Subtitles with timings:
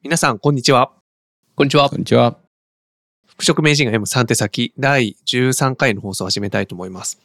[0.00, 0.92] 皆さん、こんにちは。
[1.56, 1.96] こんにちはこ。
[1.96, 2.36] んにちは。
[3.26, 7.18] 服飾名人が読む3手先第13回の放送を始めたいと思います。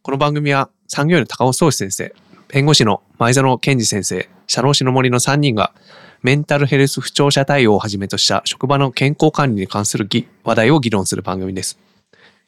[0.00, 2.14] この番組は産業医の高尾宗志先生、
[2.46, 5.74] 弁護士の前園健二先生、社労士の森の3人が
[6.22, 11.80] メンタルヘルス不調者対応をはじめとした職場の健康管理に関する議話題を議論する番組です。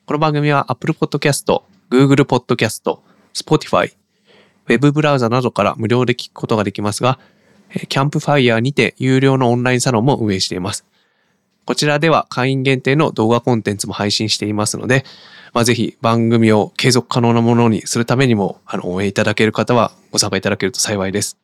[0.05, 1.61] この番組は Apple Podcast、
[1.91, 3.01] Google Podcast、
[3.35, 3.93] Spotify、
[4.69, 7.36] Web ブラウザなどから無料で聞くことができますが、えー
[7.89, 10.85] キャンプファイヤーにて有料のオンラインサロンも運営しています。
[11.67, 15.05] こちらでは会員限定の動画コンテンツも配信していますので、
[15.53, 21.39] まあ、ぜひ番組を継続可能なものにするためにも、あの、応援いただける方はご参加いただけると幸いです。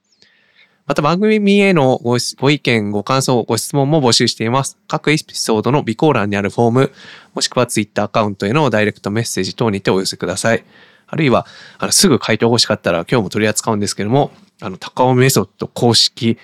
[0.87, 4.79] また番組へのごご意見、ご感想、ご質問も募集しています。
[4.89, 6.93] 各エピソードの備考欄にあるフォーム、
[7.35, 10.65] もしくは Twitter アカウントへのダイレクトメッセージ等にてお寄せください。
[11.12, 11.47] あるいは、
[11.79, 14.30] あのすぐ回答欲しかったら今日も取り扱うんですけども、
[14.62, 16.39] あの、高尾メソッド公式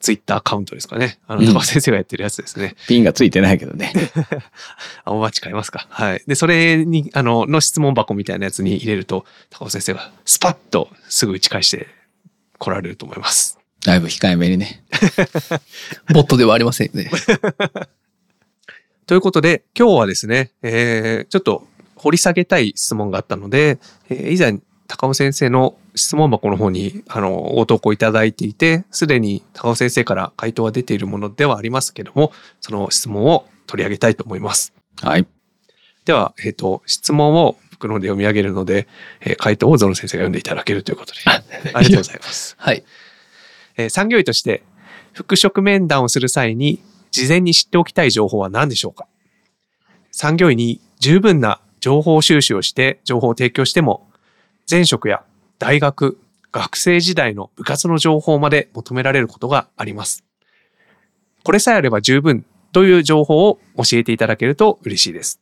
[0.00, 1.18] ツイッターアカウントですかね。
[1.26, 2.74] あの、うん高尾先生がやってるやつですね。
[2.88, 3.92] ピンがついてないけどね。
[5.04, 5.86] あ、お待ち買いますか。
[5.90, 6.22] はい。
[6.26, 11.88] で、それに、あの、の質問箱みたいなやつに入れると、高尾先生がスパッとすぐ打ち返して
[12.58, 13.58] 来られると思います。
[13.84, 14.82] だいぶ控えめにね。
[16.14, 17.10] ボットではありませんよね。
[19.06, 21.68] ということで、今日はですね、えー、ちょっと
[22.02, 34.74] 掘り下げたい質問があったので、えー以前、高尾先生の質問箱の方に、あの、ご投稿いただいていて、すでに高尾先生から回答が出ているものではありますけども、その質問を取り上げたいと思います。
[35.00, 35.26] はい。
[36.04, 38.86] では、えっ、と、質問を僕の方で読み上げるので、
[39.20, 41.20] えー回答をゾノ先生が読んでいただけるということで、
[41.72, 42.56] ありがとうございます。
[42.58, 42.84] はい。
[43.76, 44.62] えー産業医として、
[45.12, 49.06] 復職面談をする際に、事前に知っておきたい情報は何でしょうか？
[50.10, 54.08] 産業医に十分な情報収集をして、情報を提供しても、
[54.70, 55.24] 前職や
[55.58, 56.16] 大学、
[56.52, 60.24] 学生時代の部活の情報まで求められることがあります。
[61.42, 65.40] これさえあれば十分という情報を教えていただけると嬉しいです。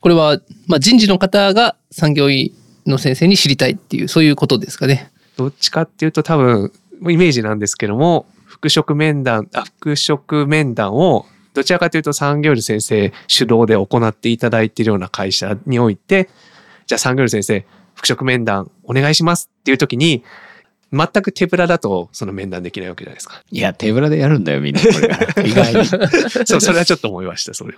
[0.00, 2.54] これは、まあ、人事の方が産業医
[2.86, 5.10] の先生に知りたいっていう、そういうことですかね。
[5.36, 6.72] どっちかっていうと多分
[7.02, 11.26] イメージなんですけども復職面談あ復職面談を
[11.58, 16.28] どちらかというと産業医の先生主導で行っていただいているような会社において
[16.86, 20.22] じゃあ産業医の先生復職面談お願いしますっていう時に
[20.92, 23.42] 全く手ぶらだとその面談できないわけじゃないですか。
[23.50, 24.80] いや、手ぶらでやるんだよ、みんな。
[24.80, 25.42] これから。
[25.42, 25.84] 意外に。
[26.46, 27.74] そう、それはちょっと思いました、それ。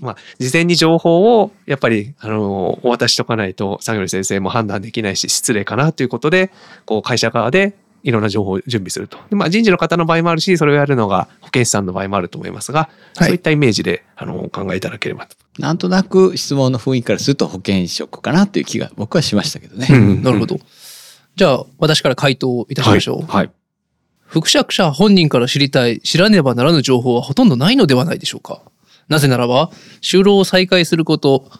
[0.00, 6.50] まあ、事前に情報を、やっぱり、あの、お渡ししとかないと、産業先生も判断できないし、失礼かなということで、
[6.84, 9.18] こう、会社側で、いろんな情報を準備すると。
[9.28, 15.36] でまあ、人事の方の場合もあるし、それをやるのが保健師さんの場合もあると思いますが、はいそういったイメージで、あの、お考えいただければと。
[15.58, 19.88] なんとなく質問の雰囲気からすると保険職かなっていう気が僕はしましたけどね。
[19.90, 20.58] うんなるほど。
[21.36, 23.30] じゃあ、私から回答いたしましょう。
[23.30, 23.50] はい。
[24.26, 28.62] 復職者本人から知りたい、知らねばならぬ情報はほとんどないのではないでしょうか。
[29.08, 31.50] なぜならば、就労を再開すること、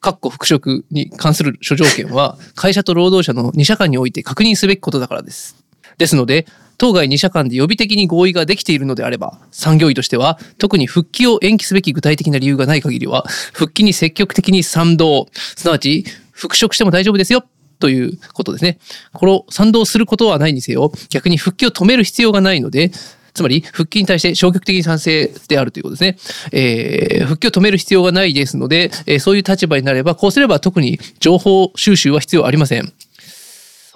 [0.00, 5.65] かっこ復職に関する諸条件は、会社と労働者の2社間において確認すべきことだからです。
[5.98, 6.46] ですので、
[6.78, 17.44] 当該2社間で予備的に合意ができているのであれば、産業医としては、特に復帰を延期すべき具体的な理由がない限りは、復帰に積極的に賛同、すなわち、復職しても大丈夫ですよ、
[17.78, 18.78] ということですね。
[19.12, 22.90] この賛同することはないにせよ、逆に復帰を止める必要がないので、
[23.32, 26.16] つまり、復帰に対して消極的に賛成であるということですね。
[26.52, 32.92] えー復帰を止める必要がないですので、えーそういう立場になれば、こうすれば特に情報収集は必要ありません。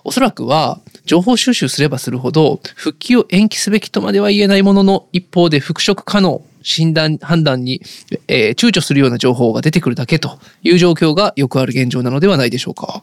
[0.05, 7.83] おそらくは、情報収集すればするほど、復帰を延期すべきとまでは言えないものの、一方で復職可能、診断、判断に、
[8.29, 13.03] えー躊躇するような情報が出てくるだけという状況がよくある現状なのではないでしょうか。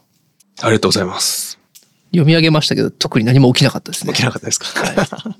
[0.61, 1.57] ありがとうございます。
[2.11, 4.25] 読み上げましたけど、特に何も起きなかったですね起き。
[4.25, 4.67] なかったですか、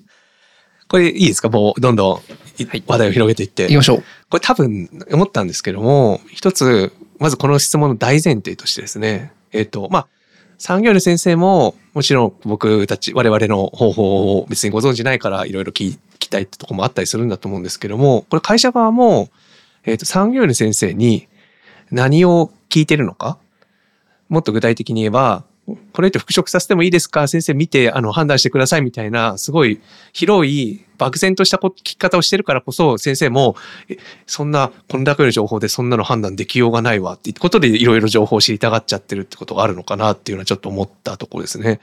[0.89, 1.49] これいいですか？
[1.49, 2.21] もう、どんど
[2.59, 3.63] んいはい話題を広げていって。
[3.63, 4.03] 行きましょう。
[4.29, 10.07] これ多分思ったんですけども、一つ、まずこの質問の大前提としてですね、えっ、と、まあ、
[10.57, 19.29] 産業医の先生も、もちろん僕たち、我々の方法を別にご存じないからいろいろ聞きたいってとこもあったりするんだと思うんですけども、これ会社側も、
[19.83, 21.27] えっ、と、産業医の先生に
[21.91, 23.37] 何を聞いてるのか、
[24.29, 25.43] もっと具体的に言えば、
[25.91, 27.27] これって復職させてもいいですか？
[27.27, 29.81] 先生見てあの判断してくださいみたいな、すごい
[30.13, 33.55] 広い漠然とした聞き方をしてるからこそ、先生も、
[34.25, 41.81] そんな、こんだけの情報でそんなの判断できようがないわってことでいろいろ情報を知りたがっちゃってるってことがあるのかなっていうのはちょっと思ったところですね。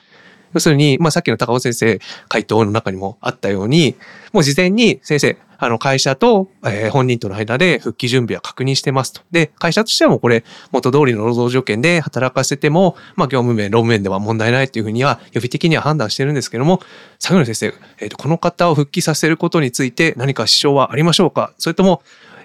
[0.54, 3.96] 要するに、まあ、さっきの高尾先生回答の中にもあったように、
[4.32, 9.22] もう事前に先生、あの会社と、えー本人との間で復帰準備は確認してますと。
[9.30, 16.80] で、会社としてはもうこれ元通りの労働条件で働かせても、まあ、業務面、労務面では問題ないというふうには予備的には判断してるんですけども、
[17.18, 21.52] 相良先生、えーと、この方を復帰させることについて何か支障はありましょうか？
[21.58, 22.02] それとも、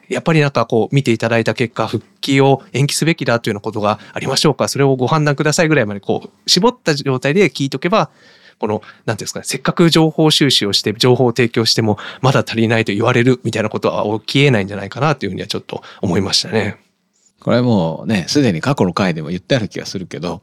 [0.09, 4.67] やっぱりなんかこう見ていただいた結果、復帰を延期すべきだというようなことがありましょうか？
[4.67, 8.09] それをご判断くださいぐらいまでこう絞った状態で聞いとけば、
[8.57, 16.77] この、なんていうんですかね、せっかく情報収集をして、情報を提供しても、まだ足りないと言われるみたいなことは起きえないんじゃないかなというふうにはちょっと思いましたね。
[17.39, 20.41] これもうね、すでに過去の回でも言ってある気がするけど、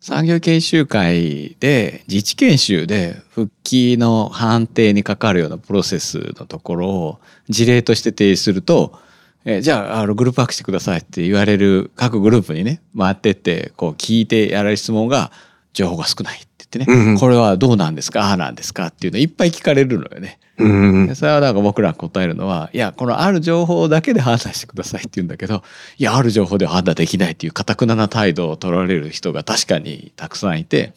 [0.00, 8.98] 産業研修会で自治研修で復帰の判定にかかるようなプロセスのところを事例として提示すると、
[9.44, 15.32] えーじゃああのグループワークしてくださいって言われる各グループにね回ってってこう聞いてやられる質問が
[15.72, 18.22] 情報が少ないって言ってね、うんうんこれはどうなんですか？
[18.22, 20.38] ああなんですかっていうのいっぱい聞かれるのよね。
[20.58, 21.14] うんで。
[21.14, 25.62] それはなんか僕らが答えるのは、いや、このある情報だけで判断してくださいって言うんだけど、
[25.96, 30.92] いや、ある情報では判断できないっていう堅くなな態度を取られる人が確かにたくさんいて、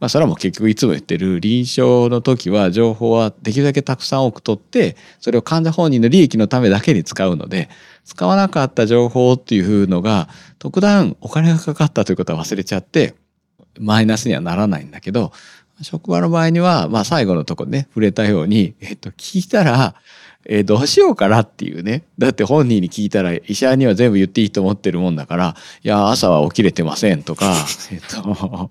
[0.00, 7.68] まあそれはもう結局いつも言ってる臨床の時は情報はできるだけたくさん多く取って、それを患者本人の利益のためだけに使うので、
[8.04, 13.14] 使わなかった情報っていうのが特段お金がかかったということは忘れちゃって、
[13.78, 15.32] マイナスにはならないんだけど、
[15.82, 19.94] 職場の場合には、まあ最後のとこね、触れたように、えっと、聞いたら、
[20.46, 22.04] えどうしようかなっていうね。
[22.18, 27.54] だって本人に聞いたら医者には全部言っていいと思ってるもんだから、いや、朝は起きれてませんとか、
[27.90, 28.70] えっと、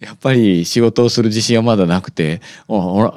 [0.00, 3.14] やっぱり仕事をする自信はまだなくて、おお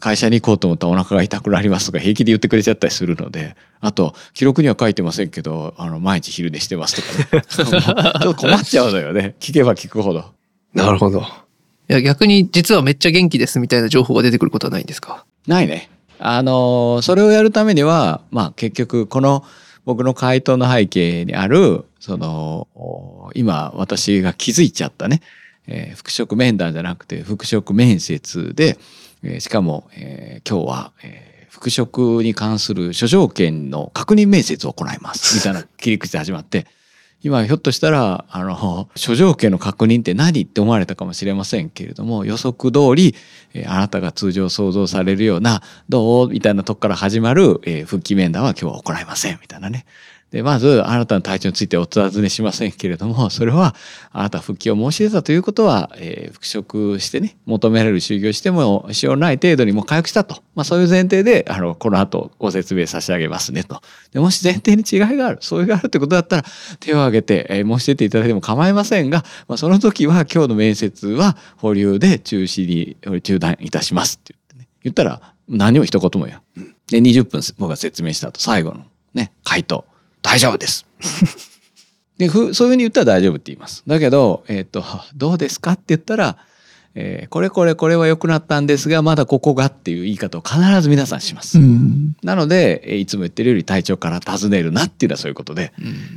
[0.00, 7.42] 会社に行こうと思ったらお腹が痛くなりますとか平気で言ってくれちゃったりするので、あと、記録には書いてませんけど、あの、毎日昼寝してますとかね。
[7.48, 9.34] ちょっと困っちゃうのよね。
[9.38, 10.24] 聞けば聞くほど。
[10.74, 11.20] なるほど。
[11.20, 15.26] いや逆に実はめっちゃ元気ですみたいな情報が出てくることはないんですか？
[15.46, 15.90] ないね。
[16.18, 19.44] あのそれをやるためにはまあ結局この
[19.84, 25.20] 僕の回答の背景にあるそのお今私が気づいちゃったね、
[25.66, 28.78] えー復職面談じゃなくて復職面接で、
[29.22, 35.36] えーしかも、えー今日は、えー復職に関する諸条件の確認面接を行います。
[35.38, 36.66] みたいな切り口で始まって。
[37.22, 43.14] 今ひょっとしたらあの諸条件の確認って何って思われたかもしれませんけれども予測通り、
[43.54, 49.38] えーあなたが通常想像されるようなどうみたいなとこから始まる、えー復帰面談は今日は行いません。
[49.40, 49.86] みたいなね。
[50.34, 53.76] でまずあなたの体調についてお尋ねしませんけれども それは
[54.10, 63.80] あなた復帰を申し出たということは、えー復職してね求められる就業しても支障ない程度にも回復したと、まあ、そういう前提であのこの後ご説明差し上げますねと。
[64.12, 66.44] でもし前提に違いがあるそういうがあるってことだったら
[66.80, 76.40] 手を挙げて、えー申し出ていただいても構いませんが、まあ、その時は今日の面接は保留で中止に中断いたしますって言ってね言ったら何も一言もよ。
[76.88, 78.84] で20分僕が説明した後最後の
[79.14, 79.84] ね回答
[80.24, 80.86] 大丈夫です。
[82.18, 83.84] でふそういうふうに言ったら大丈夫って言います。
[83.86, 84.82] だけど、えっと
[85.14, 86.38] どうですかって言ったら、
[86.94, 91.58] えーこれこれこれは良くなったんですがまだここがっていう言い方を必ず皆さんします。
[91.58, 92.16] ん。
[92.22, 95.72] なので、えーいつも言ってるより体調から尋ねるなっていうのはそういうことで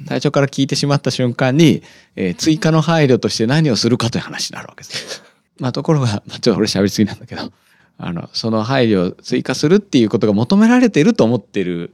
[0.08, 1.82] 体調から聞いてしまった瞬間に、
[2.16, 5.24] えー追加の配慮として何をするかという話になるわけです。
[5.60, 7.52] まあところが、まあ、ちょっと俺喋りすぎなんだけど
[7.98, 11.92] あのその配慮を追加するっていうことが求められていると思ってる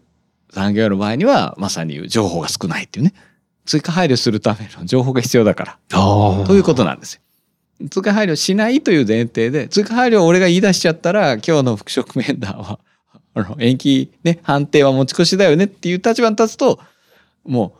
[0.53, 3.13] 産業の場合にはまさに言う情報が少ないっていうね
[3.65, 5.77] 追加配慮するための 情報が必要だから。
[5.89, 7.21] ということなんですよ。
[7.89, 12.79] 追加配慮しないという前提で追加配慮を俺が言い出しちゃったら今日の復職面談は
[13.33, 16.79] あの延期ね判定は持ち越しだよねっていう立場に立つと
[17.43, 17.73] も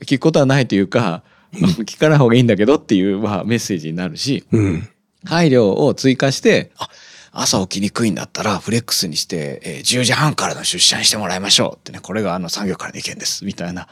[0.00, 1.22] う聞くことはないというか
[1.54, 4.88] 聞かない方がいいんだけどっていう、まあ、メッセージになるしうん。
[5.24, 6.88] 配慮を追加してあ
[7.40, 13.88] 朝起きにくいんだったらフレックスにして、えー10時半からの出社にしてもらいましょうってねこれがあの産業からの意見ですみたいな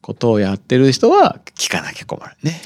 [0.00, 2.60] ことをやってる人は聞かなきゃ困るね。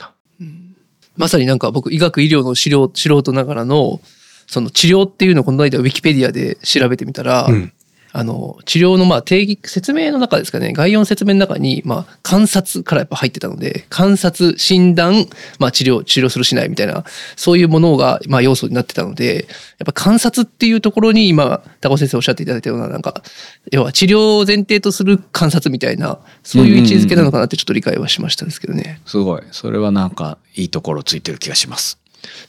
[1.16, 4.00] まさになんか僕医学医療の資料素人ながらの
[4.46, 7.72] その治療っていうのをこの間ウィキペディアで調べてみたら、うん。
[8.18, 15.26] あの治療のまあ定義説明の中ですかね概要の説明の中にまあ観察からやっぱ入ってたので観察診断、
[15.58, 17.04] まあ、治療治療するしないみたいな
[17.36, 19.46] そういうものがまあ要素になってたので
[19.78, 23.22] やっぱ観察っていうところに今高尾先生おっしゃっていただいたようななんか
[23.70, 29.42] 要は治療を前提とする観察みたいなそういう位置づけなのかなってちょっと理解はしましたですけどねすごい。
[29.50, 31.98] それはなんかいいところついてる気がします。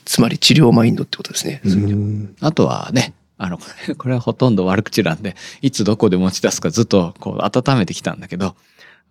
[0.06, 1.60] つまり治療マインドってことですね。
[1.64, 3.58] うんあとはね、あの、
[3.96, 8.56] これはほとんど悪口なんで、いつどこで持ち出すかずっとこう温めてきたんだけど、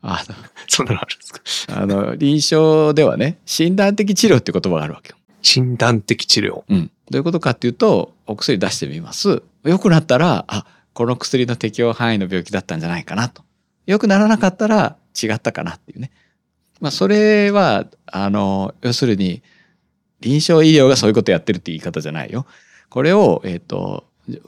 [0.02, 0.24] あ
[0.68, 1.34] そんなのあるんです
[1.68, 1.86] か？
[1.86, 5.16] の、あの臨床ではね、診断的治療って言葉があるわけよ。
[5.42, 6.64] 診断的治療。
[6.68, 6.92] うん。
[7.10, 9.42] どういうことかっていうと、お薬出してみます。
[9.64, 13.44] 良くなったら、あ、この薬の適用範囲の病気だったんじゃないかなと。
[13.86, 16.12] 良くならなかったら違ったかなっていうね。
[16.82, 19.42] まあ、それは、あの、要するに、
[20.20, 22.46] 臨床医療がそういうことやってるって言い方じゃないよ。
[22.90, 24.06] これを、えっ、と、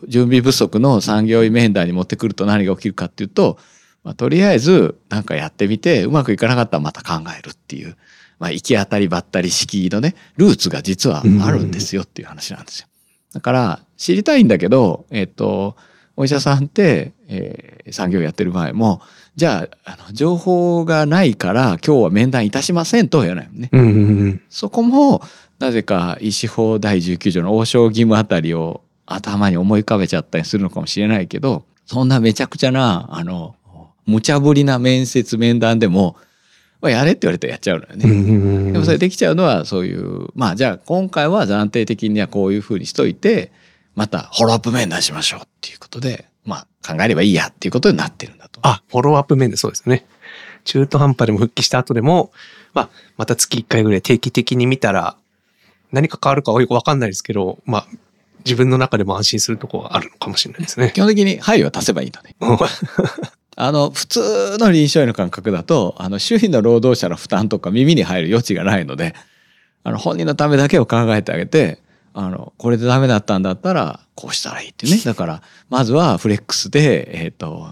[0.07, 3.57] 準備不足の産業医面談に持ってくると何が起きるかっていうと、
[4.03, 7.97] まあ、とりあえずなんかやってみてうまくいかなかったらまた考えるっていう、
[8.39, 12.87] まあ、行き当たりばったり式のねルーツが実はあるんですよっていう話なんですよ。
[13.33, 15.75] だから知りたいんだけど、えっ、と
[16.15, 19.01] お医者さんって、えー産業やってる場合も
[19.35, 24.41] じゃああの情報がないから今日は面談いたしませんとは言わないもんね。
[24.49, 25.21] そこも
[25.59, 28.81] なぜか医師法第19条の応召義務あたりを
[29.13, 33.55] 頭に思い浮かべちゃったりするのかもしれないけどそんなめちゃくちゃなあの
[34.05, 36.15] 無茶ぶりな面接面談でも、
[36.81, 38.71] まあ、やれって言われたらやっちゃうのよね。
[38.71, 43.51] でもそれできちゃうのはそういうまあじゃあ今回は暫定的にはこういうふうにしといて
[43.95, 48.59] またフォローアップ面談しましょうっていうことでまあ考えればいいやっていうことになってるんだと。
[48.63, 50.05] あ、フォローアップ面でそうですよね。
[50.63, 52.31] 中途半端でも復帰した後でも、
[52.73, 55.15] まあ、また月1回ぐらい定期的に見たら、
[55.91, 57.87] 何か変わるかはよくわかんないですけど、まあ、
[58.45, 60.91] 自分の中でも安心するところがあるのかもしれないですね。
[60.93, 62.35] 基本的に配慮は足せばいいのね。
[63.61, 69.13] あの普通の臨床医の感覚だとあの周囲の労働者の負担とか耳に入る余地がないので
[69.83, 71.81] あの本人のためだけを考えてあげて
[72.13, 77.67] あのこれでダメだったんだったらこうしたらいいっていうねだからまずはフレックスで、えっと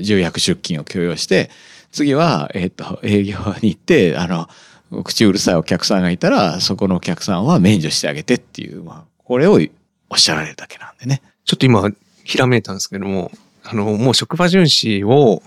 [0.00, 1.48] 重役出勤を許容して
[1.92, 4.48] 次は、えっと営業に行ってあの
[5.04, 9.60] 口うるさいお客さんがいたらそこのお客さんは免除してあげてっていう、まあ、これを
[10.10, 11.22] おっしゃられるだけなんでね。
[11.44, 11.88] ちょっと今、
[12.24, 13.30] ひらめいたんですけども、
[13.64, 15.42] あの、もう職場巡視を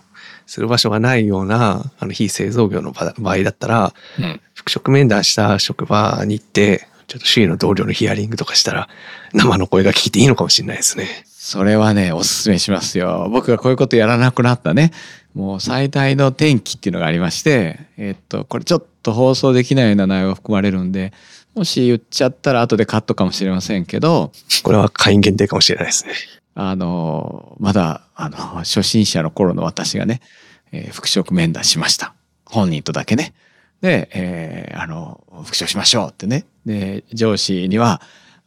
[0.46, 8.88] する場所がないような、あの、非製造業の場場合だったら、うん復職面談した職場に行って、ちょっと周囲の同僚のヒアリングとかしたら、
[9.34, 11.26] 生の声が聞いていいのかもしれないですね。
[11.28, 13.28] それはね、おすすめしますよ。
[13.30, 14.92] 僕がこういうことやらなくなったね、
[15.34, 21.12] もう最大の転機っていうのがありまして、えっと、これちょっと放送できないような内容が含まれるんで、
[21.56, 24.32] もし言っちゃったら後でカットかもしれませんけど、
[24.64, 26.14] これは会員限定かもしれないですね。
[26.56, 30.22] あの、まだ、あの、初心者の頃の私がね、
[30.72, 32.14] えー復職面談しました。
[32.46, 33.34] 本人とだけね。
[33.82, 36.46] で、えーあの、復職しましょうってね。
[36.66, 38.02] で、上司には、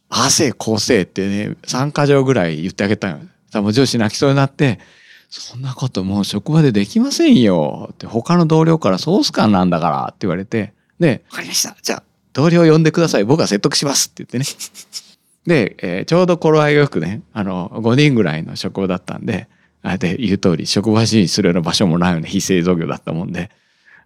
[0.09, 3.19] ああせい、こうせいってね、3箇条ぐらい言ってあげたよ。
[3.51, 4.79] さもう上司泣きそうになって、
[5.29, 11.75] そんなこともう職場でできませんよって、他の同僚からソース感なんだからって言われて、で、わかりました。
[11.81, 12.03] じゃあ、
[12.33, 13.23] 同僚呼んでください。
[13.23, 14.45] 僕は説得しますって言ってね。
[15.45, 19.47] で、えーちょうど頃合いがよくね、あの、5人ぐらいの職場だったんで、
[19.81, 23.49] あれで言う通り、職場支持するような場所もないような非製造業だったもんで、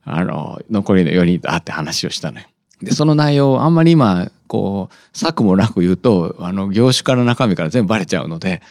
[0.04, 2.46] あの、残りの4人と会って話をしたのよ。
[2.82, 8.62] で、その内容をあんまり今、こう、策もなく言うと、あの、業種から中身から全部バレちゃうので、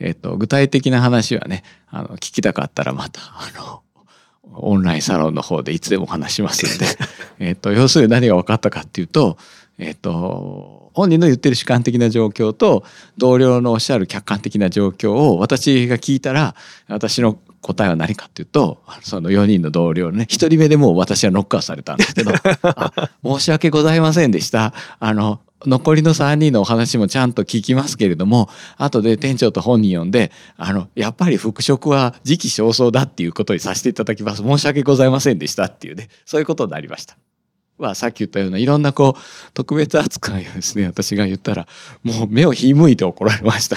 [0.00, 3.82] えっ、と、具体的な話はね、あの、聞きたかったらまた、あの、
[4.54, 6.86] オンラインサロンの方でいつでもお話しますんで、
[7.38, 9.36] えっと、要するに何が分かったかっていうと、
[9.78, 12.84] えっと、本人の言ってる主観的な状況と
[13.16, 16.54] 同僚のおっしゃる客観的な状況を私が聞いたら
[16.88, 24.74] 私の答えは何かっていうとその4人の同僚のね1人目でもう私はノックアウトされたんですけど あ申し訳ございませんでした。
[24.98, 28.48] あの残りの3人のお話もちゃんと聞きますけれども
[28.78, 34.42] 後で店長と本人呼んであのやっぱり復職は時期尚早だっていうことにさせていただきます。
[34.42, 37.16] 申し訳ございませんでしたっていうねそういうことになりました。
[37.78, 39.20] はさっき言ったようないろんなこう
[39.54, 41.66] 特別扱いをですね私が言ったら
[42.02, 43.76] もう目をひむいて怒られました。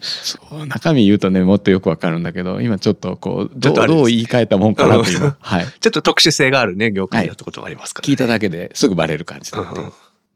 [0.00, 9.92] そう中身言うとねもっとよくわかるんだけど今ちょっとこうどうどう言い換えたもんかなと今、 はい、ちょっと特殊性があるね、業界だってことがありますから、聞いただけですぐバレる感じだってうんうん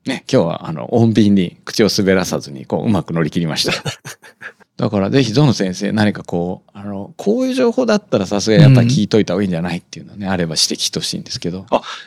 [0.07, 3.73] ね、今日はあの穏便に口を滑らさずにこううまく乗り切りました。
[4.79, 11.67] だからぜひゾノ先生何かこうあのこういう情報だったらさすがにやっぱり聞いといた方がいいんじゃないっていうのね、あれば指摘してほしいんですけど。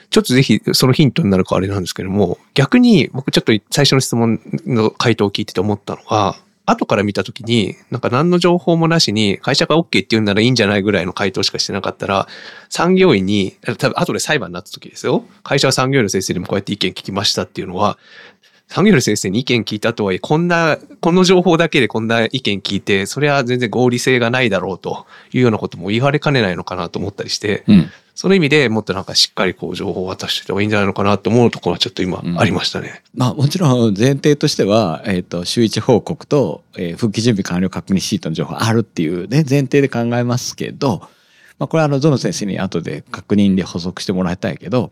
[0.09, 12.27] ちょっとぜひそのヒントになるかあれなんですけども、逆に僕ちょっと最初の質問の回答を聞いてて思ったのが、後から見たときに、なんか何の情報もなしに、会社が OK って言うならいいんじゃないぐらいの回答しかしてなかったら、
[12.69, 15.25] 産業医に、多分後で裁判になった時ですよ。
[15.43, 17.97] 会社は産業医の先生にもこうやって意見聞きましたっていうのは、
[18.69, 33.01] 産業医の先生に意見聞いたとはいえ、こんな、この情報だけでこんな意見聞いて、それは全然合理性がないだろうというようなことも言われかねないのかなと思ったりして、うんその意味でもっとなんかしっかりこう情報を渡してた方がいいんじゃないのかなと思うところはちょっと今うんありましたね。
[33.15, 41.01] まあもちろん前提としては、えっ、と、週一報告と、えー復帰準備完了確認シートの情報あるっていうね、前提で考えますけど、
[41.57, 44.91] まあこれはあの、ゾノ先生に後で確認で補足してもらいたいけど、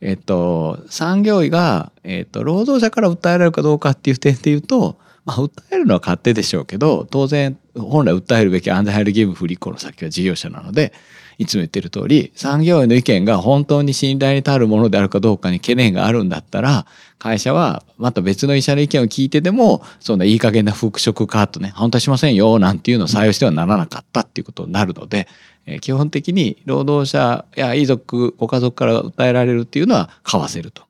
[0.00, 10.92] えっと、産業医が、えっと、労働者から訴えられるかどうかっていう点で言うと、まあ、訴えるのは勝手でしょうけど、当然、本来訴えるべき安全配慮義務不履行の先は事業者なので、
[11.38, 16.86] いつも言ってる通り、産業医の意見が本当に信頼に足るものであるかどうかに懸念があるんだったら、
[17.18, 25.28] 会社はまた別の医者の意見を聞いてでも、そんないい加減な復職カートね、反対しませんよ、なんていうのを採用してはならなかったっていうことになるので、
[25.66, 30.84] え基本的に労働者や遺族、ご家族から訴えられるっていうのは買わせると。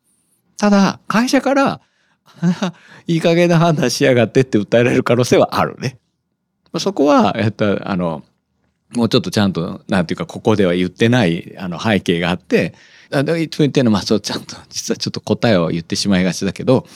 [0.58, 1.80] ただ、会社から、
[3.06, 5.98] いい加減な判断しやがってって訴えられる可能性はあるね。
[6.78, 8.22] そこは、えっと、あの、
[8.94, 12.74] もうちょっとちゃんと、なんていうか、ここでは言ってない、あの、背景があって、
[13.12, 16.86] あでいつも言ってるの、まあ、そう、ちゃんと、実はちょっと答えを言ってしまいがちだけど、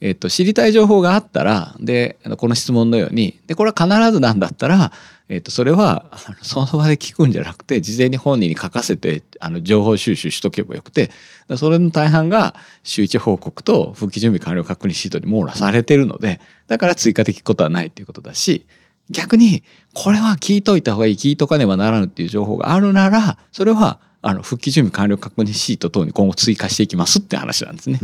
[0.00, 4.92] えっと、知りたい情報があったら、で、この質問のように、で、これは必ずなんだったら、
[5.28, 6.06] えっと、それは、
[6.42, 11.10] その場で聞くんじゃなくて、事前に本人に書かせて、あの、情報収集しとけばよくて、
[11.56, 18.66] それの大半が、周知報告と復帰準備完了確認シートに網羅されてるので、だから追加的ことはないっていうことだし、
[19.10, 19.62] 逆に、
[19.94, 28.00] これは聞いといた方がいい、聞いとかねばならぬっていう情報があるなら、それは、あの、復帰準備完了確認シート等に今後追加していきますって話なんですね。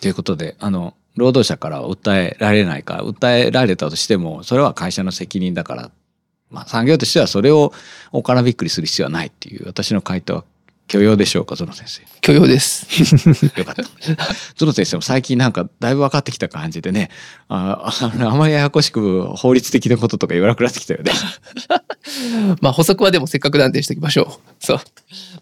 [0.00, 5.90] ということで、あの、労働者からは訴えられないか、訴えられたとしても、それは会社の責任だから、
[6.50, 7.72] まあ産業としてはそれを
[8.12, 10.44] おからびっくりする必要はないっていう、私の回答は
[10.94, 12.02] 許容でしょうか、ゾノ先生。
[12.20, 12.86] 許容です。
[13.58, 13.82] よかった。
[14.54, 17.10] ゾノ先生も最近なんかだいぶ分かってきた感じでね、
[17.48, 21.10] あ ああまりややこしく法律的なこととか言わなくなってきたよね。
[22.62, 24.64] まあ補足はでもせっかくなんでしておきましょう。
[24.64, 24.80] そう。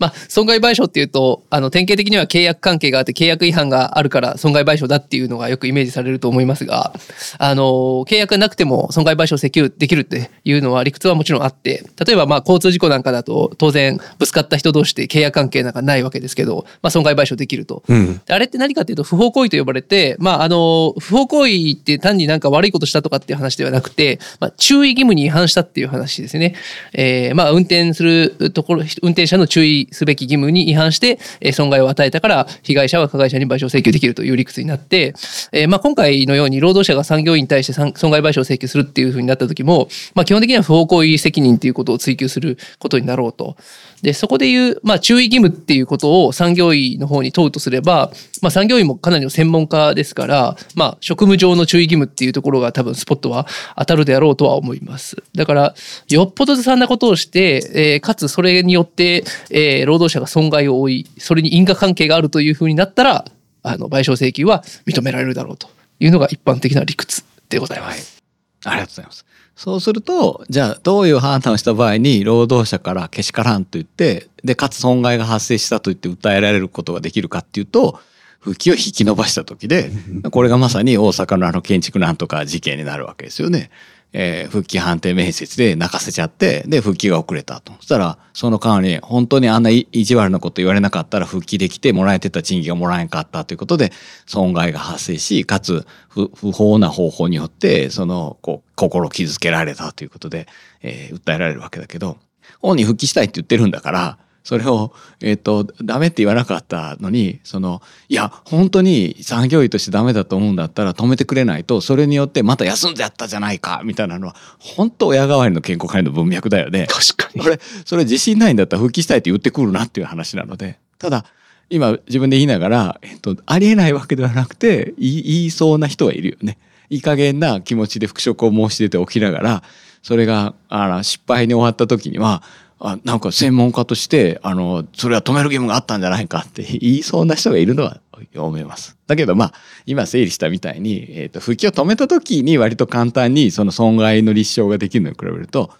[0.03, 6.93] まあ損害賠償っていうと、あの典型的には契約関係があって契約違反があるから損害賠償だっていうのがよくイメージされると思いますが、
[7.39, 7.63] あの、
[8.09, 17.85] 契約がなくても損害賠償請求できるっていうのは理屈はもちろんあって、例えばまあ交通事故なんかだと当然ぶつかった人同士で契約関係なんかないわけですけど、まあ損害賠償できると。
[17.89, 18.21] うん。
[18.27, 26.55] であれって何かっていうと不法行為と呼ばれて、まあ、あの不法行為って単になんか悪いことしたとかっていう話ではなくて、まあ、注意義務に違反したっていう話ですね。
[26.93, 35.15] えーまあ、運転するところ運転者の注意すべき義務に違反して、えー損害を与えたから被害者は加害者に賠償請求できるという理屈になって、
[35.53, 43.57] えーまあ、今回のように労働者が産業員に対して損害賠償請求するっていうふうになった時も、まあ、基本的には不法行為責任ということを追求することになろうと。
[44.03, 48.11] でそこでいう、まあ、注意義務っていうことを産業医の方に問うとすれば、
[48.43, 53.47] まあ、産業医もかなりの専門家ですから、まあ、職務上の注意義務っていうところが多分スポットは
[53.79, 55.23] 当たるであろうとは思います。
[55.35, 55.75] だから
[56.09, 63.25] よっぽどずさんなことをして、えーかつそれによって、えー労働者が損害を負いそれに因果関係があるというふうになったら
[63.63, 65.69] あの賠償請求は認められるだろうと
[66.01, 68.23] いうのが一般的な理屈でございます。
[68.65, 69.32] ありがとうございます。
[69.57, 78.01] そうすると、じゃあどういう判断をした場合に労働者からけしからんと言って、で、かつ損害が発生したと言って訴えられることができるかっていうと、
[78.41, 79.91] 復帰を引き延ばした時で、
[80.31, 83.71] これがまさに大阪のあの建築なんとか事件になるわけですよね。
[84.13, 87.73] えー復帰判定面接で泣かせちゃって、で、復帰が遅れたと。
[87.79, 93.93] そしたら、その間に、本当にあんな意地悪なこと言われなかったら復帰できてもらえてた賃金がもらえんかったということで、
[94.27, 100.47] 損害が発生し、かつ不不法な方法によって、その、こう、心傷つけられたということで、
[100.83, 102.19] えー訴えられるわけだけど、
[102.61, 116.89] 本人復帰したいって言ってるんだから、それを、えっ、と、ダメって言わなかったのに、その、いや、本当に産業医としてダメだと思うんだったら止めてくれないと、それによってまた休んじゃったじゃないか、みたいなのは、本当親代わりの健康管理の文脈だよね。
[116.89, 117.43] 確かに。
[117.43, 120.79] 俺、それ自信ないんだったら復帰したいって言ってくるなっていう話なので。
[120.99, 121.25] ただ、
[121.71, 126.59] 今自分で言いながら、えっと、ありえないわけではなくて、言い言いそうな人はいるよね。
[126.91, 129.63] いい加減な気持ちで復職を申し出ておきながら、
[130.03, 132.43] それが、あの、失敗に終わった時には、
[132.85, 138.01] あなんか専門家として、あの、それは止める義務があったんじゃないかって言いそうな人がいるのは
[138.35, 138.99] 思います。
[139.07, 139.53] だけどまあ、
[139.87, 145.71] 今整理したみたいに、えっ、と、復帰を止めた時に割と簡単にその損害の立証ができるのに比べると、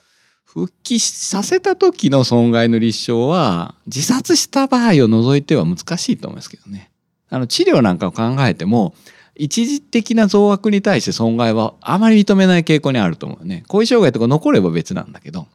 [0.45, 6.91] 復帰させた時の損害の立証は自殺した場合を除いては難しいと思いますけどね。
[7.31, 8.95] あの治療なんかを考えても
[9.35, 13.65] 一時的な増悪に対して損害はあまり認めない傾向にあると思うね。
[13.67, 15.49] 後遺障害とか残れば別なんだけど。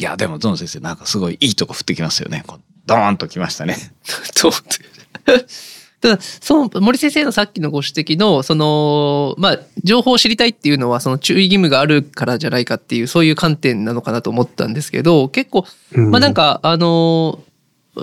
[0.00, 2.42] いやでもゾン先生なんかすごいいいとこ振ってきますよね。
[2.46, 3.76] こうドーンときましたね。
[4.34, 4.52] そう。
[6.00, 17.42] ただ、その森先生のさっきのご指摘の、その、まあ、情報を知りたいっていうのは、その注意義務があるからじゃないかっていう、そういう観点なのかなと思ったんですけど、結構、まあなんか、あの、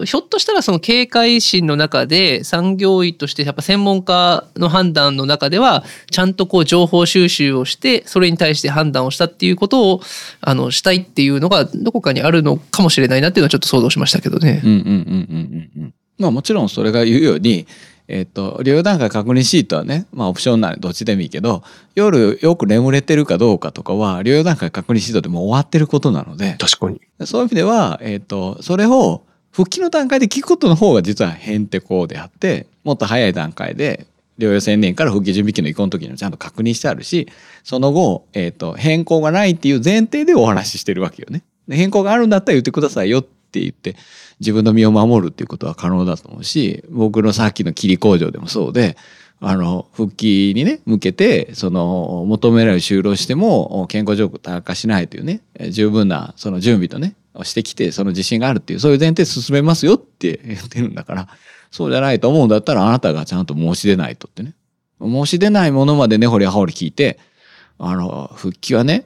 [0.05, 10.01] ひょっとしたらその警戒心の中で産業医としてやっぱ専門家の判断の中ではちゃんとこう情報収集をしてそれに対して判断をしたっていうことを
[10.41, 14.61] あのしたいっていうのがどこかにあるのかもしれないなっていうのはちょっと想像しましたけどね。
[14.63, 15.93] うんうんうんうんうんうん。
[16.17, 17.67] まあもちろんそれが言うように、
[18.07, 27.01] えっ、と、療養段階確認シートはね、まあオプションならどっちでもいいけど、夜よく眠れてるかどうかとかは、療養段階確認シートでもう終わってることなので、確かに。
[27.25, 29.23] そういう意味では、えっ、と、それを
[29.57, 34.05] 復帰の段階で聞くことの方が実はへんてこであって、もっと早い段階で、
[34.37, 37.27] 療養宣言から復帰準備期の移行の時にはちゃんと確認してあるし、
[37.63, 41.41] その後、えっ、と、変更がないっていう前提でお話ししてるわけよね。
[41.71, 43.95] 変更があるんだったら言ってくださいよって言って、
[44.39, 48.95] 自分の身を守るっていうことは可能だと思うし、僕のさっきの切り工場でもそうで、
[49.39, 55.41] あの、復帰にね、向けて、その、求められる就労しても、健康状況を悪化しないというね、
[55.71, 61.27] 十分な、その準備とね、してきて、その自信があるっていう、そういう前提進めますよって 言ってるんだから、
[61.71, 64.53] そうじゃないと思うんだったら、あなたがちゃんと申し出ないとってね。
[65.01, 67.19] 申し出ないものまで根掘り葉掘り聞いて、
[67.77, 69.05] あの、復帰はね、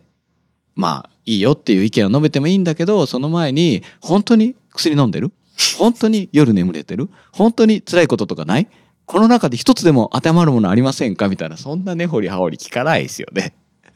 [0.75, 5.31] まあ、いいよっていう意見を述べてもいいんだけど、その前に、本当に薬飲んでる？
[5.77, 7.09] 本当に夜眠れてる？
[7.31, 8.67] 本当に辛いこととかない？
[9.05, 11.27] この中で一つでも当てはまるものありませんか？
[11.27, 13.53] みたいな、そんな根掘り葉掘り聞かないですよね。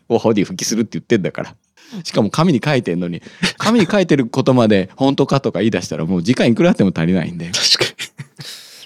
[0.10, 1.56] おホディ復帰するって言ってんだから。
[2.04, 3.22] しかも紙に書いてんのに、
[3.58, 7.52] 紙に書いてることまで本当かとか言い出したらもう時間いくらあっても足りないんで。
[7.52, 7.96] 確か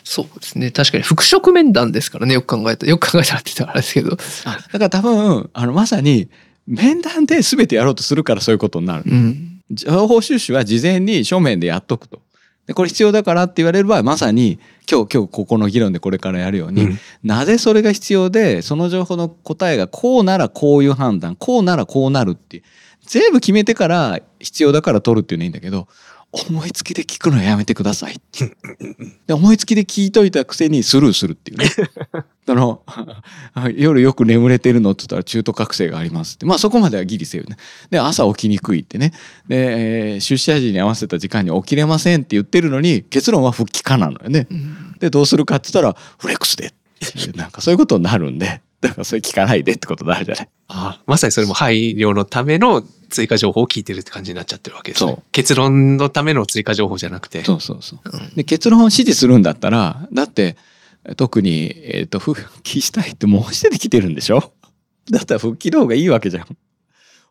[0.04, 0.72] そうですね。
[0.72, 2.90] 確かに復職面談ですからね、よく考えたら。
[2.90, 4.18] よく考えたらって言ったらあれですけど。
[4.46, 6.30] あだから多分、あの、まさに
[6.66, 9.04] 面談で全てやろうとするからそういうことになる。
[9.06, 9.62] うん。
[9.72, 12.22] 情報収集は事前に書面でやっとくと。
[12.70, 14.60] でこれ必要だからって言われればまさに
[14.90, 22.64] 今日今日ここの議論でこれからやるように、うんなぜそれが必要でその情報の答えがこうならこういう判断こうならこうなるっていう
[23.10, 25.88] 全部決めてから必要だから取るっていうのはいいんだけど
[26.32, 28.14] 思いつきで聞くのやめてください。
[28.14, 28.56] っ て
[29.26, 31.66] で思いつきで聞いといたくせにスルーするっていうね。
[32.46, 32.84] その
[33.76, 36.46] 夜よく眠れてるのって言ったら中途覚醒がありますって。
[36.46, 37.58] まあそこまではギリセーフね。
[37.90, 39.12] で朝起きにくいってね。
[39.48, 44.48] で、えー出社時に合わせた時間に起きれませんって言ってるのに結論は復帰可なのよね。
[45.00, 46.68] でどうするかって言ったらフレックスで。
[46.68, 46.72] っ
[47.24, 48.62] てなんかそういうことになるんで。
[48.82, 50.50] だからそれ聞かないでってことになるじゃない。
[50.68, 55.24] あまさにそれも配慮のための追加情報を聞いてるって感じになっちゃってるわけですねそう。
[55.32, 57.44] 結論のための追加情報じゃなくて。
[57.44, 58.00] そうそうそう。
[58.36, 60.56] で結論を支持するんだったらだって
[61.18, 64.54] 特に、えー、と復帰したいって申し出てきてるんでしょ？
[65.12, 66.58] だったら復帰の方がいいわけじゃん。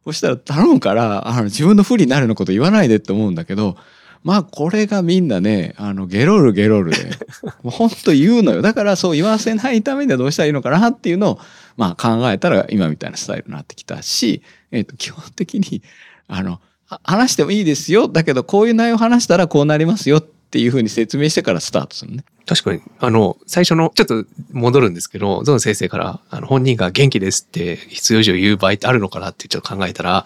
[0.04, 3.76] そしたら頼むからあの自分の不利になるようなこと言わないでって思うんだけど
[4.24, 7.10] まあこれがみんなねあのゲロるゲロるで
[7.62, 11.40] もうほんと言うのよだからそう言わせないためにはどうしたらいいのかなっていうのを
[11.78, 15.82] まあ考えたら今みたいなスタイルになってきたし、えー、と基本的に
[16.26, 16.60] あの
[17.02, 22.24] 話してもいいですよだけどこういう内容を話したらこうなりますよっていうふうに説明してからスタートするね。
[22.46, 30.24] 確かに、あの、最初の、ちょっと戻るんですけど、ゾン先生から、あの、本人が元気ですって必要以上言う場合ってあるのかなってちょっと考えたら、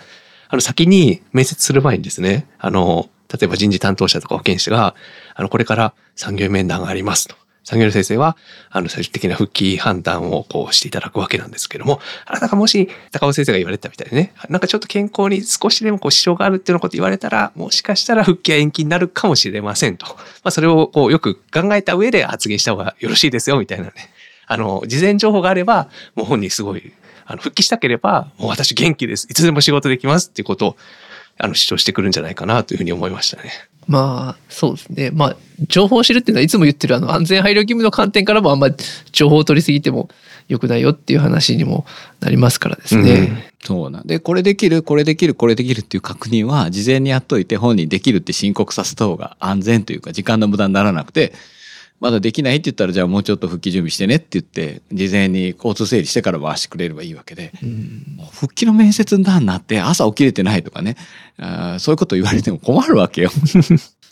[0.48, 4.94] あの、先に面接する前にですね、あの、例えば人事担当者とか保健師が、
[5.34, 7.34] あの、これから産業面談がありますと。
[7.64, 8.36] 産業の先生は、
[8.70, 20.06] あの、最終的な復帰判断をこうしていただくわけなんですけども、あなたがもし、高尾先生が言われてたみたいにね、なんかちょっと健康に少しでもこう支障があるっていうようなこと言われたら、もしかしたら復帰は延期になるかもしれませんと。
[20.06, 23.92] まあ、それをこうよく考えた上で発言した方がよろしいですよ、みたいなね。
[24.46, 26.92] あの、事前情報があれば、もう本人すごい、
[27.26, 29.26] あの、復帰したければ、もう私元気です。
[29.30, 30.76] いつでも仕事できますっていうことを、
[31.38, 33.50] あの、主張してくるんじゃないかなというふうに思いましたね。
[33.86, 35.10] まあ、そうですね。
[35.12, 35.36] まあ、
[35.68, 38.74] 情報を知るっていうのはいつも言ってるあの安全配慮義務の観点からもあんまり
[39.12, 40.08] 情報を取りすぎても
[40.48, 41.84] よくないよっていう話にも
[42.20, 43.52] なりますからですね。
[43.64, 51.32] そうなんでこれできるこれできるこれできるっていう確認は事前にやっといて本人できるって申告させた方が安全というか時間の無駄にならなくて
[52.02, 60.96] まだできないって言ったらじゃあもうちょっと復帰準備してねって言って事前に交通整理してから回してくれればいいわけでうん復帰の面接になって朝起きれてないとかね
[61.38, 63.30] あーそういうこと言われても困るわけよ。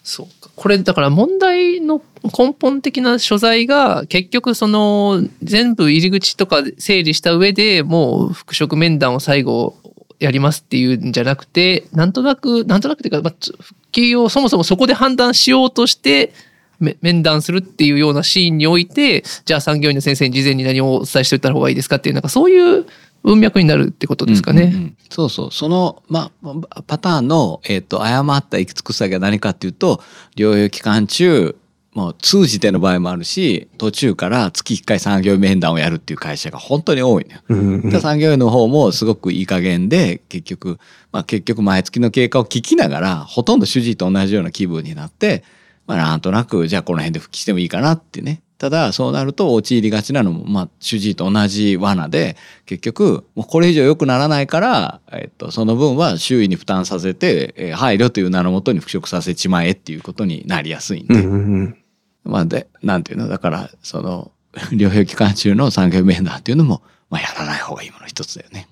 [0.05, 0.50] そうか。
[0.55, 9.76] これだから問題の根本的な所在が結局その全部入り口とか整理した上でもう復職面談を最後
[10.20, 16.33] やりますっていうんじゃなくてなんとなくなんとなくっていうか、まあ、つ復帰をそもそもそこで判断しようとしてめ
[16.81, 22.87] 面談するっていうようなシーンにおいてじゃあ産業医の先生に事前に何をお伝えしておいた方がいいですかっていうなんかそういう
[23.23, 24.62] 文脈になるってことですかね。
[24.62, 30.01] うんうんうんそうそうその、まあ、パターンの、えっと誤った行き着く先は何かっていうと
[30.37, 31.57] 療養期間中
[31.95, 37.40] もう通じての場合もあるし途中から月1回産業医面談をやるっていう会社が本当に多いのよ。
[37.49, 40.79] うんで産業医の方もすごくいい加減で結局、
[41.11, 45.43] まあ、結局毎月の経過を聞きながらほとんど主治医と同じような気分になって、
[45.90, 61.76] まあ、なんとなくじゃあこの辺で復帰してもいいかなってねただそうなると陥りがちなのも、まあ、主治医と同じ罠で結局もうこれ以上良くならないから、えっと、その分は周囲に負担させて、えー配慮という名のもとに復職させちまえっていうことになりやすいんで、うんうんうん
[62.24, 64.33] まあで、なんていうの、だから、その、
[64.72, 68.68] 療養期間中の産業面談っていうのも、まあやらない方がいいもの一つだよね。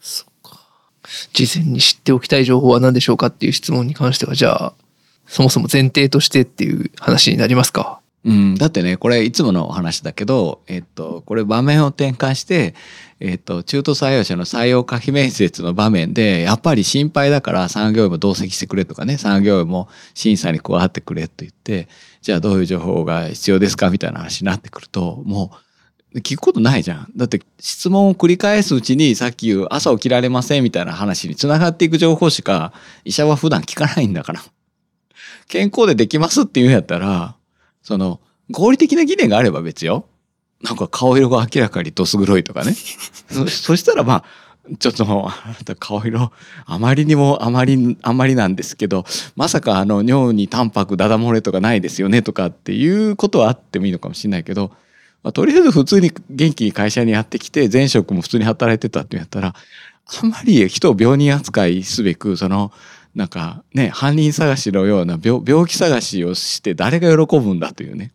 [0.00, 0.60] そっか。
[1.32, 4.72] 事前に知っておきたい情報は何でしょうかっていう質問に関しては、じゃあ、
[5.30, 8.00] そもそも前提としてっていう話になりますか？
[8.22, 12.74] うん、だってね、これいつものお話だけど、えっと、これ場面を転換して、
[13.18, 21.88] えっと、中途採用者の採用可否面接の場面で、やっぱり心配だから産業医も同席してくれとかね、産業医も審査に加わってくれと言って、
[22.20, 25.52] じゃあどういう情報が必要ですかみたいな話になってくると、も
[26.12, 27.12] う、聞くことないじゃん。
[27.16, 32.72] だって質問を繰り返すうちにさっき言う朝起きられませんみたいな話につながっていく情報しか
[33.04, 34.42] 医者は普段聞かないんだから。
[35.50, 37.34] 健康でできますって言うんやったら、
[37.82, 40.06] その、合理的な疑念があれば別よ。
[40.62, 42.74] なんか顔色が明らかにどす黒いとかね。
[43.30, 44.24] そそしたらまあ、
[44.78, 46.30] ちょっとあなた顔色
[46.66, 54.70] あまりにもあまりあまりなんですけどまさかあの尿にタンパクダダ漏れとかないですよねとかっていうことはあってもいいのかもしれないけど、
[55.22, 59.54] まあ、とりあえず普通に元気に会社にやってきて前職も普通に働いてたってやったら
[60.22, 62.70] あんまり人を病人扱いすべくその
[63.14, 68.12] なんかね犯人探しのような病気探しをして誰が喜ぶんだというね。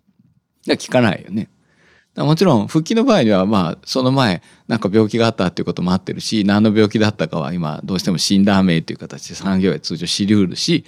[0.68, 1.50] 聞かないよね。
[2.18, 10.86] もちろん復帰の場合にはまあその前なんか病気があったっていうこともあってるし何の病気だったかは今どうしても診断名という形で産業へ通常知りうるし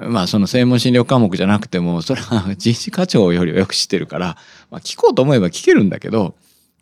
[0.00, 4.36] まあその専門診療科目じゃなくてもそれは 人事課長よりはよく知ってるから、
[4.70, 6.36] まあ、聞こうと思えば聞けるんだけど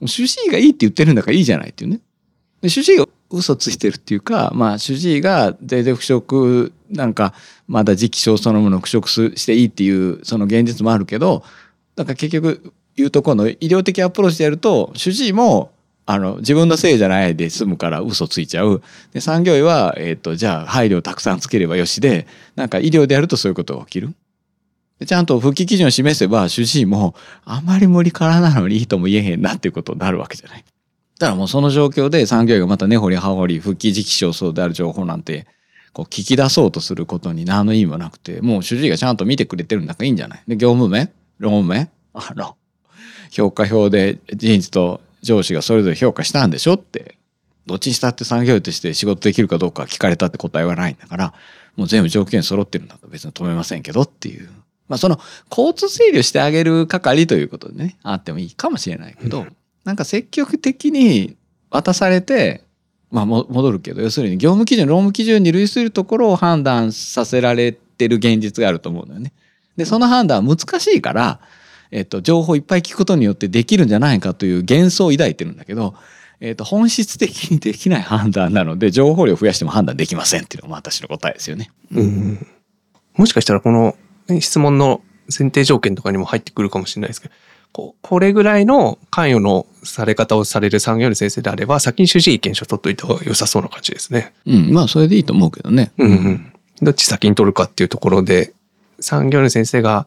[0.05, 2.01] 主治医がいいって言ってるんだからいいじゃないっていうね。
[2.61, 2.99] で主治医
[3.30, 7.34] 嘘ついてるっていうか、まあ主治医が全然腐食なんか
[7.66, 11.42] まだ時期尚そのものを腐食していいっていうその現実もあるけど
[11.96, 15.72] だか結局いうところの医療的アプローチでやると主治医も
[16.06, 18.80] あの自分のせいじゃないで済むから嘘ついちゃう
[19.12, 24.14] で産業医は、えー、とじゃあ配慮をたくさんつければよしでなんか医療でやるとそういうことが起きる
[25.04, 30.64] ちゃんと復帰基準を示せば主治医もあまり無理からなのにいいとも言えへんなっていうことになるわけじゃない。
[31.18, 35.46] だからもうその状況で産業医がまた根掘り葉掘り復帰時期尚早である情報なんて
[35.92, 40.42] こう聞き出そうとすることに何の意味もなくてもう主治医がちゃんと見てくれてるんだからいいんじゃない？
[40.46, 41.11] で業務面？
[41.38, 42.57] 論文面あの
[43.31, 47.16] 評価表で人事と上司がそれぞれ評価したんでしょって。
[47.66, 51.35] どっちにしたって産業医として仕事できるかどうか聞かれたって答えはないんだから
[51.74, 54.48] もう全部条件揃ってるんだと別に止めませんけどっていう。
[54.88, 55.18] まあその
[55.50, 59.46] 交通整理をしてあげる係ということでねあってもいいかもしれないけど、
[59.87, 61.37] なんか積極的に
[61.70, 62.64] 渡されて
[63.11, 69.33] まあも戻るけど要するに業務基準労務基準に類するところを判断させられてる現実があると思うのよね。
[69.77, 71.40] でその判断は難しいから
[71.90, 75.94] えっと、情報をいっぱい聞くことによってできるんじゃないかという幻想を抱いてるんだけど、
[76.40, 81.70] えっと、本質的にできない判断なので情報量を増やしても判断できませんっていうのが私の答えですよね。
[81.92, 82.46] うん、
[83.14, 83.96] もしかしたらこの
[84.29, 87.35] ね質問の前提条件とかにも入ってくるかもしれないですけど
[87.76, 94.32] こうこれぐらいの関与のされ方をされる産業医の先生であれば先に主治医検証取っといた方が良さそうな感じですね。
[94.46, 95.92] うん、まあそれでいいと思うけどね。
[95.98, 98.54] うんうん、どっち先に取るかっていうところで
[98.98, 100.06] 産業医の先生が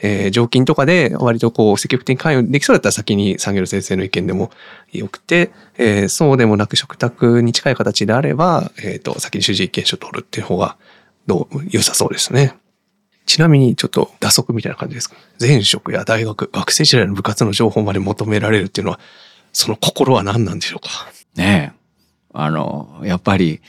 [0.00, 4.52] えー、常勤とかで割とこう積極的に関与できそうだったら先に産業の先生の意見でも
[4.92, 10.76] よくて、えー、そうでもなく食卓に近い形であれば、えー、と先に主治医検証を取るっていう方が
[11.26, 12.54] どう良さそうですね。
[13.28, 15.16] ちなみにちょっと打足みたいな感じですか？
[15.38, 19.00] 前職や大学、学生時代の部活の情報まで求められるっていうのは、
[19.52, 20.88] その心は何なんでしょうか？
[21.36, 21.78] ねえ。
[22.32, 23.60] あの、やっぱり、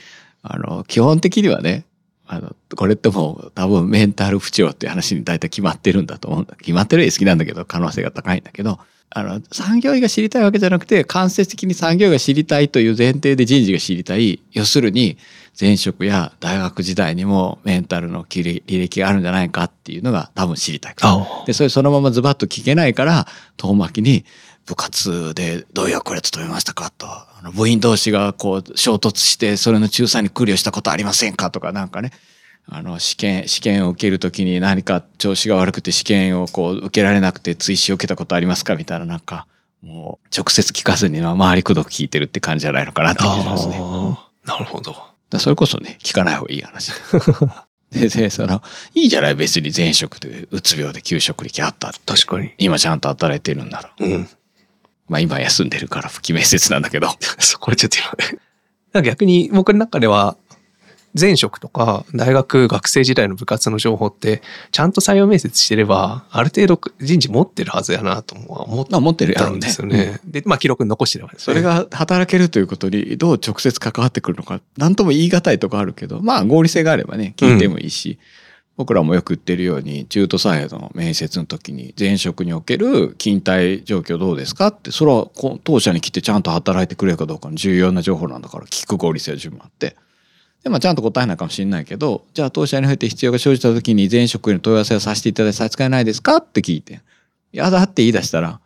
[0.42, 1.84] あの、基本的にはね、
[2.26, 6.56] あの、これってもう多分メンタル不調っていう話に大体決まってるんだと思うんだ。
[6.56, 8.78] 決まってるより好きなんだけど、可能性が高いんだけど、
[9.12, 14.40] あの、産業医が知りたいわけじゃなくて、間接的に産業医が知りたいという前提で人事が知りたい。
[14.52, 15.18] 要するに、
[15.60, 21.44] 前職や大学時代にもメンタルの履歴があるんじゃないかっていうのが多分知りたいから。
[21.44, 24.24] で、それそのままズバッと聞けないから、遠巻きに、
[24.66, 27.06] 部活でどういう役割を務めましたかと。
[27.08, 32.12] あの部員同士がこう衝突して、それの仲裁に苦慮したことありませんかとかなんかね。
[32.66, 39.46] あの、試験、試験を受けるときに何か調子が悪くて試験をこう受けられなくて追試を受けたことありますかみたいななんか、
[39.82, 43.78] もう直接聞かずに周りくどく聞いてるって感じじゃないのかなって気がしますね。
[44.44, 44.94] なるほど。
[45.30, 46.92] だそれこそね、聞かない方がいい話。
[47.90, 48.62] で、で、その、
[48.94, 51.92] いいじゃない別に前職で、うつ病で休職歴あった。
[52.06, 52.52] 確かに。
[52.58, 54.08] 今ちゃんと働いてるんだろう。
[54.08, 54.28] うん。
[55.08, 57.08] まあ今休んでるから不記面接なんだけど。
[57.38, 57.98] そこれちょっと
[58.92, 60.36] 今、逆に僕の中では、
[61.18, 70.20] 前職とか大学学生時代の部活の情報ってちゃんと採用面接してればある程度人事持ってるはずやなと思ってるやったんねですよね。
[70.24, 71.36] で、まあ記録に残してればね。
[71.38, 78.18] それが働けるということにどう直接関わってくるのか、なんとも言い難いとこあるけど、まあ合理性があればね、聞いてもいいし、
[78.76, 84.68] 僕らもよく言ってるように中途採用の面接の時に前職における勤怠状況どうですか？
[84.68, 85.28] ってそれは
[85.64, 89.96] 当社に来てちゃんと働いてくれるかどうかの重要な情報なんだから聞く合理性は十分あって
[90.62, 97.00] で、まあ、ちゃんと答えないかもしれないけどじゃあ当社に入って必要が生じた時に前職への問い合わせをさせていただいて差し支えないですかって聞いて
[97.52, 98.60] 「いやだ」って言い出したら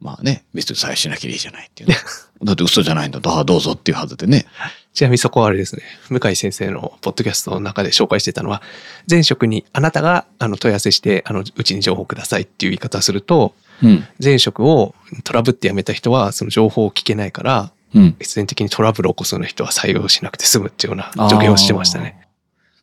[0.00, 1.90] まあね別に採用しなきゃいいじゃないっていう。
[1.90, 1.96] ね
[2.40, 4.46] だって嘘じゃないんだああどうぞっていうはずでね。
[4.94, 8.62] ちなみにそこはあれですね、向井先生のポッドキャストの中で紹介してたのは、
[9.08, 14.04] 前職にあなたがあの問い合わせして、あの、うちに情報くださいっていう言い方をすると、うん。
[14.22, 22.28] 前職をトラブって辞めた人はその情報を聞けないから、うん必然的にトラブルを起こすような人は採用しなくて済むっていうような助言をしてましたね。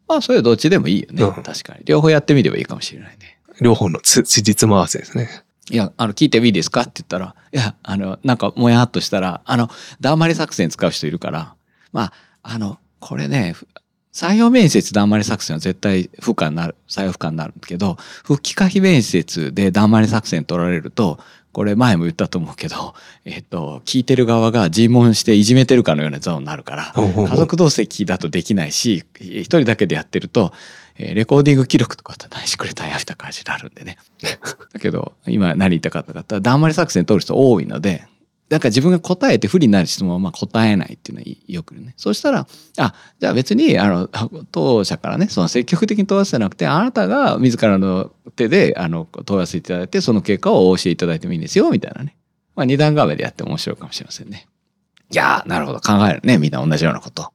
[0.07, 1.43] まあそれはどっちでもいいよね、うん。
[1.43, 1.81] 確かに。
[1.85, 3.39] 両方やってみればいいかもしれないね。
[3.61, 5.45] 両方のつつじつま合わせですね。
[5.71, 11.55] いや、あの、聞いてもいいですかって言ったら、 いや、あの、なんか、もやっとしたら、あの、だんまり作戦使う人いるから、
[11.91, 12.13] まあ、
[12.43, 13.67] あの、これね、ふ
[14.13, 21.19] 採用面接だんまり作戦は絶対不可になる、採用不可になるけど、復帰可否面接でだんまり作戦取られると、
[21.55, 30.51] これ前も言ったと思うけど、 えっと、聞いてる側が尋問していじめてるかのようなゾーンになるから、家族同席だとできないし、一人だけでやってると、
[30.97, 33.97] えーレコーディング記録とかって何してくれたんやみたいな感じになるんでね。
[34.73, 38.03] だけど、今何言いたかったかって、だんまり作戦取る人多いので、
[38.47, 41.95] だから自分が答えて不利になる質問はまあ答えないっていうのはよくね。
[41.97, 44.07] そうしたら、あ、じゃあ別に、あの、
[44.51, 52.15] 当社からね、その積極的に問わせじゃなくて、あなたが自らの手で、あの、問わせいただいて、その結果をお教えいただいてもいいんですよ、みたいなね。
[52.55, 54.47] まあ二段画面でやっても面白いかもしれませんね。
[55.11, 55.79] いやー、なるほど。
[55.79, 56.37] 考えるね。
[56.37, 57.31] みんな同じようなこと。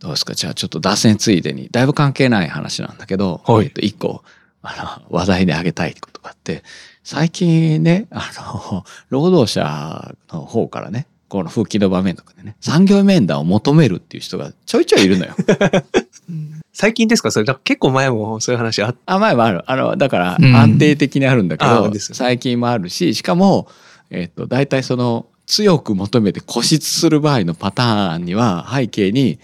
[0.00, 0.34] どうですか？
[0.34, 4.24] じゃあちょっと脱線ついでに、だいぶ関係ない話なんだけど、はいえっと、一個、
[4.62, 6.62] あの、話題であげたいことがあって、
[7.02, 8.30] 最近ね、あ
[8.72, 15.34] の、労働者の方からね、この復帰の場面とかでね、産業面談を求めるっていう人がちょいちょいいるのよ。
[16.72, 17.30] 最近ですか？
[17.30, 19.62] それ結構前もそういう話あっあ、前もある。
[19.70, 23.68] あの、だからうん安定的にあるんだけど、あですよね最近もあるし、しかも、
[24.10, 29.38] えっと、大体その、強く求めて固執する場合のパターンには、背景に、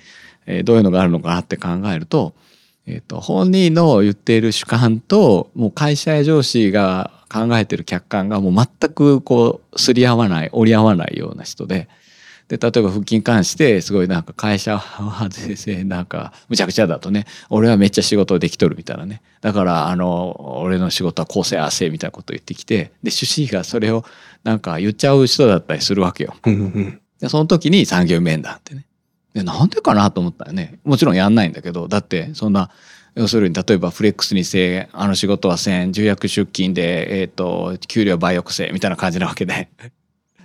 [0.46, 2.34] えーどういうのがあるのかなって考えると、
[2.86, 11.88] えっと、本人の言っている主観と、もう会社や上司が考えてる客観がもう全くこう、すり合わない、折り合わないような人で、
[12.48, 19.20] で、例えば腹筋に関して、すごいなんか会社は先生なんかむちゃくちゃだとね、俺はめっちゃ仕事できとるみたいなね。
[19.40, 24.04] だから、あの、俺の仕事はこうせあせみたいなことを言ってきて、で、主治医がそれを
[24.44, 26.36] なんか言っちゃう人だったりするわけよ。
[27.20, 28.86] で、その時に産業面談ってね。
[29.34, 30.78] で、なんでかなと思ったよね。
[30.84, 32.70] もちろんやんないんだけど、だってそんな、
[33.16, 39.68] 要するに例えばフレックスにせあの仕事は1000、重役出勤で、えっ、と、給料倍抑制みたいな感じなわけで。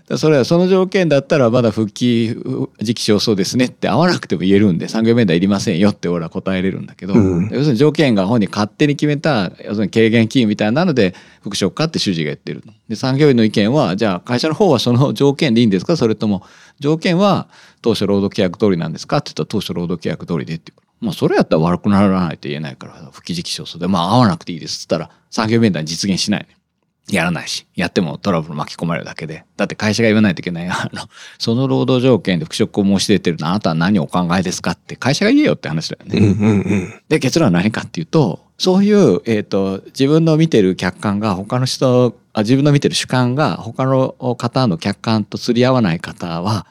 [0.08, 2.36] だ それはその条件だったらまだ復帰
[2.82, 7.50] 時期尚早ですねって合わなくても言えるんで産業面談いりませんよって俺は答えれるんだけど、うん。
[7.52, 15.96] 要するに条件が本人勝手に決めた要するに軽減金みたいなので復職かって主治医が言ってるので産業医の意見はじゃあ会社の方はその条件でいいんですか？
[15.98, 16.44] それとも
[16.80, 17.48] 条件は
[17.82, 19.18] 当初労働契約通りなんですか？
[19.18, 26.62] って言ったら当初労働契約通りでっていうまあそれやったら悪くならないと言えないから復帰時期尚早でまあ合わなくていいですっつったら産業面談実現しないの
[27.10, 29.44] やらないし、やってもトラブル巻き込まれるだけで。
[29.58, 30.68] だって会社が言わないといけない。
[30.70, 36.20] あの、その労働条件で復職を申し出てるのあなたは何をお考えですかって会社が言えよって話だよね。
[36.20, 46.66] うんうんうんで、結論は何かっていうと、そういう、えっ、と、自分の見てる客観が他の人、あ自分の見てる主観が他の方の客観と釣り合わない方は、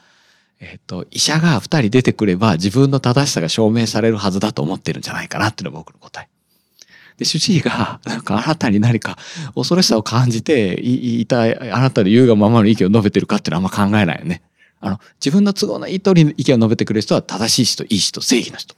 [0.61, 6.29] えっ、と、医者が二人出てくれば自分の正しさが証明されるはずだと思ってるんじゃないかなっていうのが僕の答え。
[7.17, 9.17] で、主治医が、なんかあなたに何か
[9.55, 11.45] 恐ろしさを感じて、いいた、あ
[11.79, 14.43] なたの言うがままの意見を述べてるかっていうのはあんま考えないよね。
[14.79, 18.75] あの、自分の都合のいい通りの意見を述べてくれる人は正しい人、いい人、正義の人。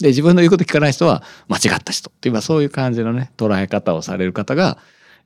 [0.00, 4.78] で、自分の言うこと聞かない人は間違った人っていう、そういう感じのね、捉え方をされる方が、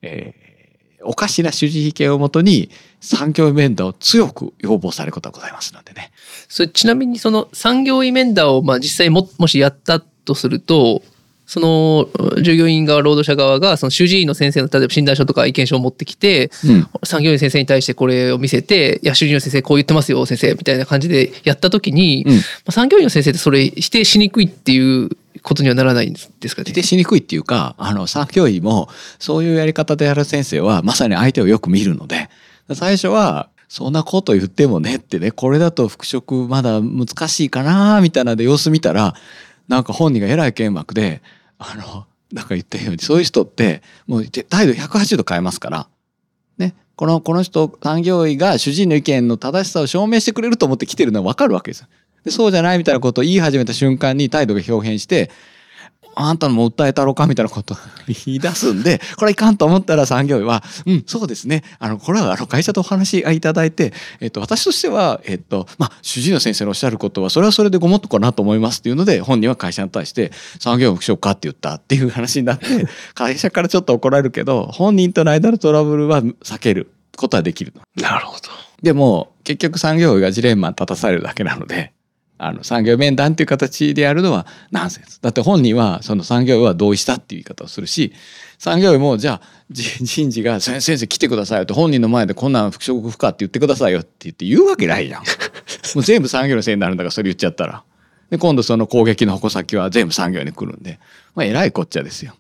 [0.02, 0.53] えー
[1.04, 6.10] おかしな主治医見をもとに産業面談を強く要望されることがございますのでね。
[6.48, 11.02] それちなみにその産業医面談をまあ実際ももしやったとすると
[11.46, 12.08] その
[12.42, 16.86] 従業員側労働者側がその主治医の先生の例えば診断書とか意見書を持ってきてうん。
[17.04, 25.10] 産業医の先生に対してこれを見せて「いや主治医の先生こう言ってますよ先生」みたいな感じでやった時に、うんまあ、産業医の先生ってそれ否定しにくいっていう
[25.42, 26.70] ことにはならないんですかね？
[26.70, 32.30] 否定しにくいっていうか、あの、産業医もそういうやり方でやる先生はまさに相手をよく見るので、
[32.74, 39.14] 最初は、そんなこと言ってもねってね、これだと復職まだ難しいかなみたいなで様子見たら、
[39.66, 41.22] なんか本人が偉い剣幕で、
[41.58, 45.88] あの、なんか言ったように、そういう人って、もう態度180度変えますから、
[46.58, 51.88] ね、この、この人、産業医が主治医の意見の正しさを証明してくれると思って来てるのはわかるわけですよ。
[52.24, 55.30] でそうじゃないみたいなことを言い始めた瞬間に態度が表変して、
[56.16, 57.76] あんたのも訴えたろうかみたいなことを
[58.26, 61.62] 言い出すんで、これいかんと思ったら産業医は、うん、そうですね。
[61.78, 72.64] あの、これはあの会社とお話しいただいて、えっと、私としては、えっと、まあ、主治医の先生のおっしゃることは、それはそれでごもっとかなと思いますっていうので、本人は会社に対して、産業医副職かって言ったっていう話になって、
[73.14, 77.72] 会社からちょっと怒られるけど、本人との間のトラブルは避けることはできる。
[77.96, 78.50] なるほど。
[78.82, 81.93] でも、結局産業医がジレンマに立たされるだけなので、
[82.36, 85.20] あの産業面談っていう形でやるのはナンセンス。
[85.20, 88.12] だって本人はその産業医は同意したっていう言い方をするし、
[88.58, 95.22] 産業医もじゃあじ人事が先生来てくださいよって本人の前でこんなん復職不可って言ってくださいよって言って言うわけないじゃん。
[95.94, 97.82] もう全部産業のせいになるんだからそれ言っちゃったら。
[98.30, 100.98] で、今度その攻撃の矛先は全部産業医に来るんで、
[101.34, 102.34] まあ偉いこっちゃですよ。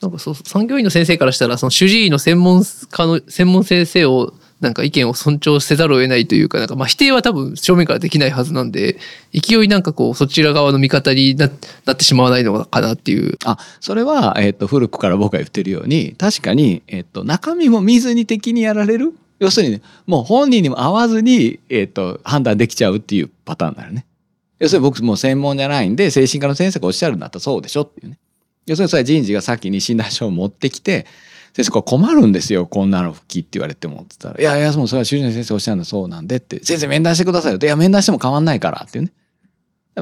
[0.00, 8.98] なんかそう産業医の先生からしたらその主治医の専門家の専門先生をなんか意見を尊重せざるを得ないというかなんかまあ否定は多分正面からできないはずなんで
[9.32, 11.50] 勢いなんかこうそちら側の味方になっ
[11.96, 19.14] てしまわないのかなっていうあ、それは、えっ、と、古くから僕が言ってるように、確かに、えっ、と、中身も見ずに敵にやられる？
[19.38, 24.04] 要するに、ね、もう本人にも合わずに、えっ、と、判断できちゃうっていうパターンになるね。
[24.58, 28.18] 要するに僕もう専門じゃないんで、精神科の先生がおっしゃるんだったらそうでしょっていうね。
[28.66, 31.06] 要するにそれ人事が先に診断書を持ってきて、
[31.54, 39.12] 先生これ困るんですよ、こんなの復帰って言われてもって言ったら、いやいや、もうそれは主治医の先生おっしゃるんだそうなんでって、先生面談してくださいよって、いや、面談しても変わんないからっていうね。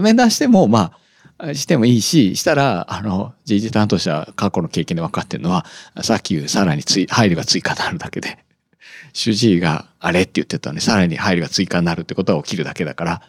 [0.01, 0.93] 面談しても、ま
[1.39, 5.67] あ、してもいいし、したら、あの、人事担当者、過去の経験で分かってるのは、
[6.03, 8.39] さっき言うさらについ、配慮が追加になるだけで、
[9.13, 13.23] 主治医があれって言ってたんで、さらに配慮が追加になるってことが起きるだけだから、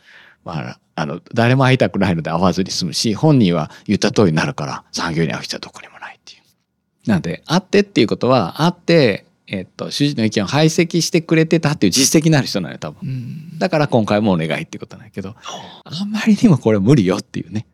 [0.44, 5.97] まあ、あの、誰も会いたくないので会わずに済むし、本人は言った通りになるから、産業に会う人はどこにも
[7.08, 13.00] なので、会ってっていうことは、会って、えっと、主治医の意見を排斥してくれてたっていう実績のある人なのよ、多分。
[13.04, 15.36] うんだから今回もお願いってことなんだけど、
[15.84, 17.66] あんまりにもこれ無理よっていうね。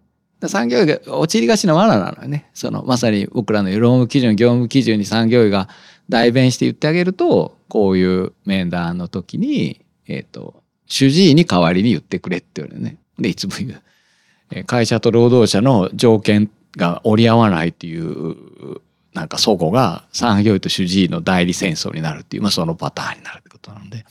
[0.47, 2.49] 産業医が陥りがちな罠なのよね。
[2.53, 5.69] そのまさに僕らの労務基準、業務基準に産業医が
[6.09, 12.97] 代弁して言ってあげると、こういう面談の時に、えっ、と、主治医に代わりに言ってくれって言われるね。
[13.17, 13.81] で、いつも言う。
[14.51, 18.35] えー会社と労働者の条件が折り合わないっていう、
[19.13, 24.05] なんか相互が産業医と主治医の代理戦争になるっていう、まあそのパターンになるってことなので。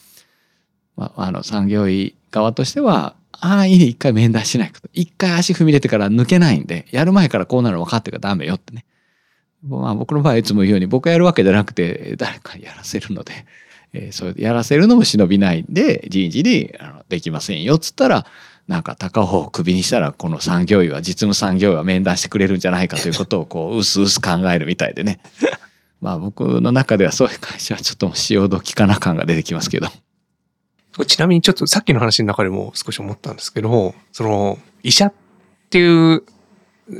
[0.96, 8.84] まあ、あの産業医側としては安易に一回面談しないこと一回足踏み入れてから抜けないんでやる前からこうなるの分かってるからダメよってね、
[9.66, 13.32] まあ、僕の場合いつも言うように僕やるわけじゃなくて誰かやらせるので、
[13.92, 18.26] えーそれやらせるのも忍びないんで人事にあのできませんよっつったら
[18.72, 25.20] なんか高尾をクビにしたらこの産業医は実務産業医は面談してくれるんじゃないかということをこううすうす考えるみたいでね
[26.00, 29.88] まあ僕の中ではそういう会社はちょっと潮時かな感が出てきますけど。
[31.06, 35.12] ちなみにちょっとさっきの話の中でも少し思ったんですけど、その医者っ
[35.70, 36.22] ていう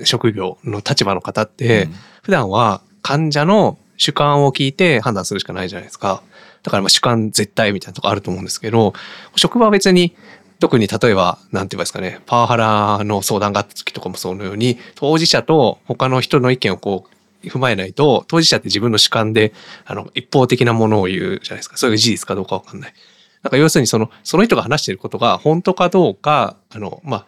[0.05, 1.89] 職業の立場の方って、
[2.23, 6.23] 普段は患者の主観を聞いて判断するしかないじゃないですか。
[6.63, 8.95] だからまあ主観絶対みたいなとこあると思うんですけど、
[9.37, 10.17] 職場は別に
[10.63, 17.07] 特に例えば、なんて言いますかね、パワハラの相談があった時とかもそのように、当事者と他の人の意見をこ
[17.43, 19.53] う、踏まえないと、当事者って自分の主観で、
[19.85, 21.77] あの、一方的なものを言うじゃないですか。
[21.79, 22.95] それが事実かどうかわかんない。
[23.43, 27.27] なんか要するにその、その人が話していることが本当かどうか、あの、まあ、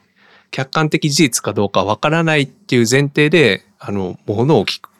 [0.52, 4.90] 客観的事実かどうかわからないっていう前提で、あの、ものを聞く、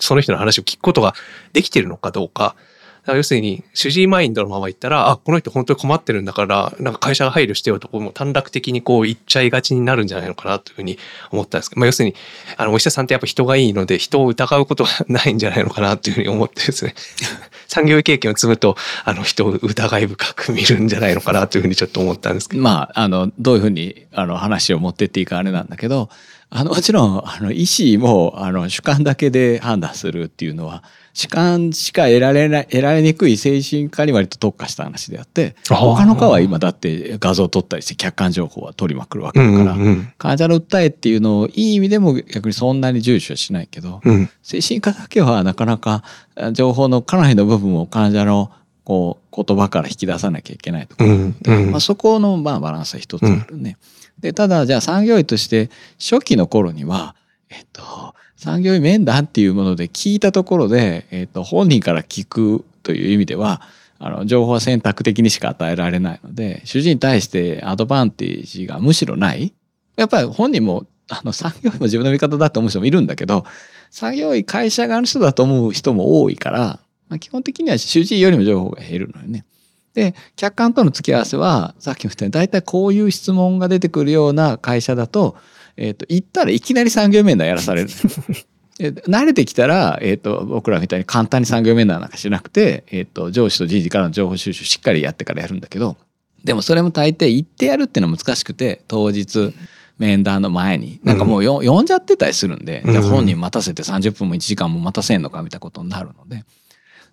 [0.00, 1.14] その人の話を聞くことが
[1.54, 2.56] できているのかどうか。
[3.02, 10.98] だから要するに、主治医マインドのまま言ったら、あ、この人本当に困ってるんだから、なんか会社が配慮してよと、こうもう短絡的にこう言っちゃいがちになるんじゃないのかなというふうに
[11.30, 12.14] 思ったんですけど、まあ要するに、
[12.56, 16.94] あの、お医者さんってやっぱ人がいいので、人を疑うことがないんじゃないのかなというふうに思ってですね、
[17.68, 22.62] 産業医経験を積むと、あの、人を疑い深く見るんじゃないのかなというふうにちょっと思ったんですけど。
[22.62, 26.10] まあ、あの、どういうふうに、あの、話を持ってっていいかあれなんだけど、
[26.50, 30.82] あの、もちろん、あの、医師も、あの、主観だけで判断するっていうのは、
[31.12, 44.14] 主観しか得られない、得られにくい精神科に割と特化した話であって、他の科は今だって画像を撮ったりして客観情報は取りまくるわけだから、うん患者の訴えっていうのをいい意味でも逆にそんなに重視はしないけど、うん。
[44.14, 44.30] うん。
[44.42, 46.04] 精神科だけはなかなか
[46.36, 48.50] あ情報のかなりの部分を患者の
[48.84, 51.36] こう言葉から引き出さなきゃいけないとか、うん。
[51.44, 53.76] うんまあ、そこのまあバランスは一つあるね。
[54.18, 57.14] でただじゃあ産業医として初期の頃には、
[57.48, 63.60] えっと、産業医面談っていうもので聞いたところで、えっと、本人から聞くという意味では
[63.98, 69.52] あの情報は選択的にしか与えられないので主治医に対してアドバンテージがむしろない
[69.96, 73.44] やっぱり本人もあの産業医も自分の味方だと思う人もいるんだけど
[73.90, 76.80] 産業医会社側の人だと思う人も多いから、
[77.10, 79.44] まあ、基本的には主治医よりも情報が減るのよね。
[79.92, 85.36] で客観との付き合わせはさっきも言ったように大体こういう質問が出てくるような会社だと,、
[85.80, 87.88] えっ、と、行ったらいきなり産業面談やらされる。
[88.78, 95.96] え慣れてきたら、えっ、と、僕らみたいに簡単に産業面談なんかしなくて、えっ、と、上司と人事からの情報収集しっかりやってからやるんだけど、
[96.44, 99.52] でもそれも大抵行ってやるっていうのは難しくて、当日、
[99.98, 106.44] 面談の前に、なんかもうよ、呼んじゃってたりするんで、うんじゃあ本人待たせて30分も1時間も待たせんのかみたいなことになるので。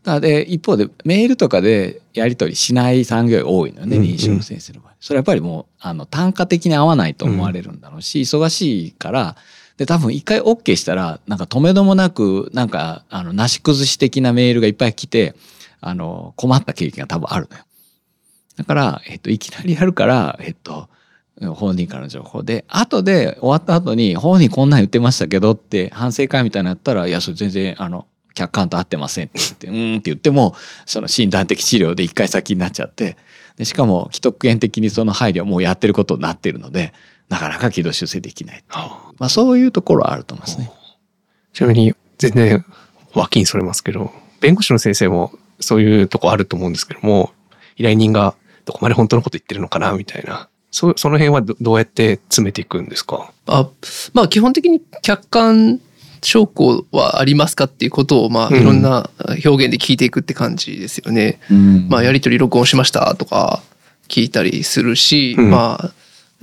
[0.03, 4.86] だで、一方でメールとかでやり取りしない産業医多いのよね、うんうん認証の先生の場合。
[4.99, 9.35] それはやっぱりもう、あの、単価的に合わないと思われるんだろうし、忙しいから、
[9.77, 15.35] で、多分一回 OK したら、なんか止めどもなく、なんか、あの、なし崩し的なメールがいっぱい来て、
[15.81, 17.63] あの、困った経験が多分あるのよ。
[18.57, 20.89] だから、えっと、いきなりやるから、えっと、
[21.39, 33.17] 本人からの情報で、後で終わった後に、本人こんなん言ってましたけどって反省会みたいなのやったら、いや、それ全然、あの、客観と合ってませんって言って、うーんって言っても、その診断的治療で一回先になっちゃって、
[33.57, 36.93] でしかも、既得権的にその配慮はもうやってることになっているので、
[37.27, 38.63] なかなか軌道修正できない。
[38.69, 40.71] あまあ、そういうところはあると思いますね。
[41.53, 42.65] ちなみに、全然
[43.13, 47.31] 脇にそれますけど、弁護士の先生もそういうとこあると思うんですけども、
[47.75, 48.35] 依頼人が
[48.65, 50.49] どこまで本当のこと言ってるのかなみたいな。
[50.69, 53.31] そその辺はどどうやって詰めていくんですか？
[53.47, 53.69] あ
[54.13, 55.79] まあ基本的に客観
[56.27, 59.09] 証拠はありますかっていうことをまあうんいろんな
[59.45, 61.39] 表現で聞いていくって感じですよね。
[61.49, 63.61] うんまあやり取り録音しましたとか
[64.09, 65.91] 聞いたりするし、うんまあ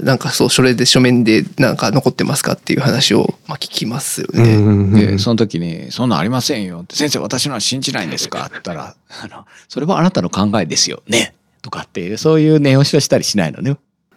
[0.03, 5.07] なんかそうそれで書面でなんか残ってますかっていう話をまあ聞きますよね。
[5.12, 8.41] で、その時に、そんなんありませんよって、先生私のは信じないんですか？
[8.41, 11.35] って言ったら、 あの、それはあなたの考えですよね。
[11.62, 13.76] とかっていう、そういう念押しはしたりしないのね？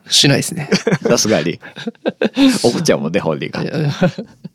[0.10, 0.68] しないですね。
[1.08, 1.60] さすがに。
[2.64, 3.62] 怒っちゃうもんね、本人が。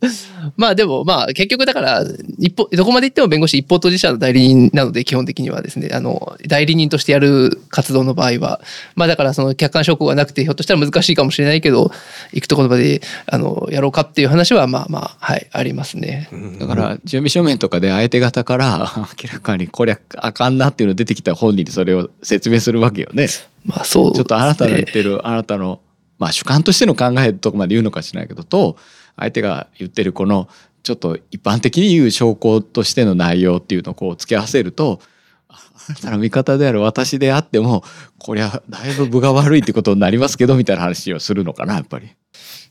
[0.57, 2.05] まあでもまあ結局だから
[2.38, 8.61] 一方どこまで行っても弁護士一方当事者の代理人なので基本的にはですねあの代理人としてやる活動の場合は
[8.96, 11.92] まあだからその客観証拠がなくてひょっとしたら難しいかもしれないけど
[12.32, 16.28] 行くところまであのやろうかっていう話はまあまあはいありますね。
[16.59, 23.28] だから、準備書面とかで相手方から、明らかにこりゃあかんなっていうの出てきた本人にそれを説明するわけよね。
[23.64, 25.80] まあそうちょっとあなたの言ってる、あなたの、
[26.18, 28.76] まあ主観としての考えとこまで言うのかしれないけど、と、
[29.16, 30.48] 相手が言ってるこの、
[30.82, 35.00] ちょっと一般的に言う証拠としての内容っていうのをこう付け合わせると、
[35.48, 35.56] あ
[35.88, 37.84] なたの味方である私であっても、
[38.18, 42.10] こりゃだいぶ分が悪いってことになりますけど、みたいな話をするのかな、やっぱり。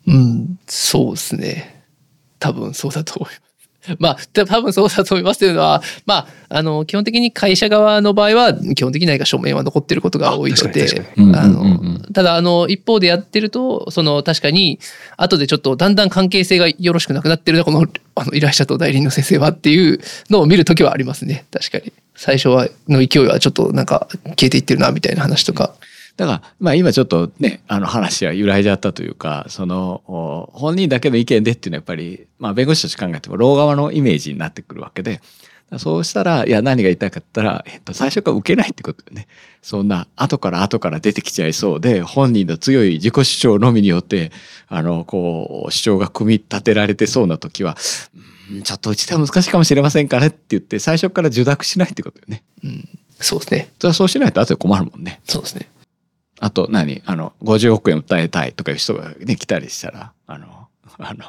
[0.07, 1.85] うんそうですね
[2.39, 3.50] 多分そうだと思います。
[3.99, 14.79] まあ、た多分そうだと思いますというのは、まあ、あの、基本的に会社側の場合は、基本的に何か書面は残ってることが多いのであうんうんうんの、ただ、あの、一方でやってると、その、確かに、
[15.17, 21.45] 後でちょっとだんだん関係性がよろしくなくなってるな、この、あの、依頼者と代理人の先生はっていうのを見るときはありますね。
[21.51, 21.91] 確かに。
[22.15, 24.07] 最初は、の勢いはちょっとなんか
[24.37, 25.73] 消えていってるな、みたいな話とか。
[26.17, 35.21] だから、まあ今ちょっとね、あの話は揺らいじゃったというか、その、お本人だけの意見でっていうのはやっぱり、まあ弁護士として考えても、労側のイメージになってくるわけで、
[35.77, 39.27] そうしたら、いや、何が言いたいかったら、えっと、最初から受けないってことよね。
[39.61, 44.33] そんな、後から後から出てきちゃいそうで、本人の強い自己主張のみによって、
[44.67, 47.77] あの、こう、主張が組み立てられてそうな時は、
[48.15, 48.31] うん
[48.63, 52.43] ちょっとうちでは難しいかもしれませんかねって言って、最初から受諾しないってことよね。
[52.63, 52.89] うん。
[53.19, 53.71] そうですね。
[53.79, 55.21] それはそうしないと後で困るもんね。
[55.23, 55.69] そうですね。
[56.43, 57.01] あと何？
[57.05, 60.47] あの、50億円訴えたいとかいう人がね、来たりしたら、あの、
[60.97, 61.25] あの、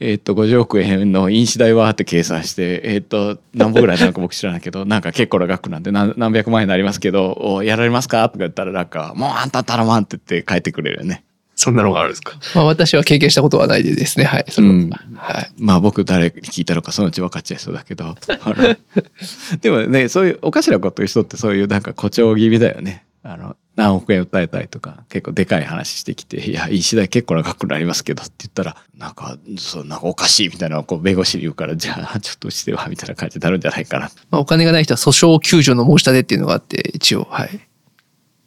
[0.00, 8.26] えーっと、50億円の印紙代はって計算して、えーっと、何本ぐらいなのか僕知らないけど、なんか結構な額なんで何何百万円になりますけど、おやられますか？
[8.28, 11.24] とか言ったらなんか、もうあんた頼まんって言って帰ってくれるよね。
[11.60, 12.38] そんなのがあるんですか？
[12.54, 14.24] まあ私は経験したことはないでですね。
[14.24, 14.44] はい。
[14.48, 15.50] それはうんはい。
[15.58, 18.14] まあ僕誰に聞いたのかそのうち分かっちゃいそうだけど。
[19.60, 23.04] でもね、そういうおかしなこと言う人ってそういうなんか誇張気味だよね。
[23.22, 34.10] あの、何億円訴えたいとか、結構でかい話してきて、いや、いい次第結構な額になりますけどって言ったら、なんか、そんかおかしいみたいなこう弁護士に言うから、じゃあちょっとしては、みたいな感じになるんじゃないかな。
[34.30, 37.50] まあ、お金がない人は訴訟救助の申し立てっていうのがあって、一応、はい。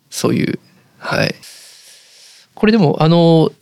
[0.09, 0.59] そういう、
[0.97, 1.33] はい。
[2.53, 3.53] これでも、あの、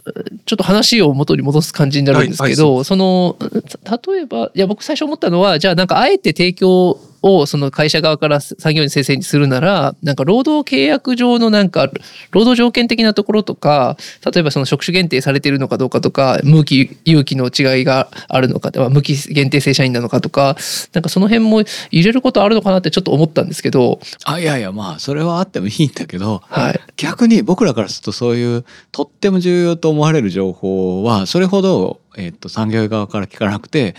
[0.48, 3.38] ちょっと話を元に戻す感じになるんですけど、はいその、
[3.84, 11.90] た例えば、いや、僕最初思ったのは、じゃあなんかあえて提供をその会社側から産業員先生にするなら、なんか労働契約上のなんか、
[12.32, 13.98] 労働条件的なところとか、
[14.34, 20.56] 例えばその職種限定されているのかどうかとか、無期、有期の違いがあるのか、まあ無期限定正社員なのかとか、
[20.94, 26.80] なんかその辺も入れることあるのかなってちょっと思ったんですけど、あ、いやいや、まあ、それはあってもいいんだけど、はい。
[26.98, 33.96] 逆に僕らからするとそういうとっても重要と思われる情報はそれほど、えっと産業医側から聞かなくて、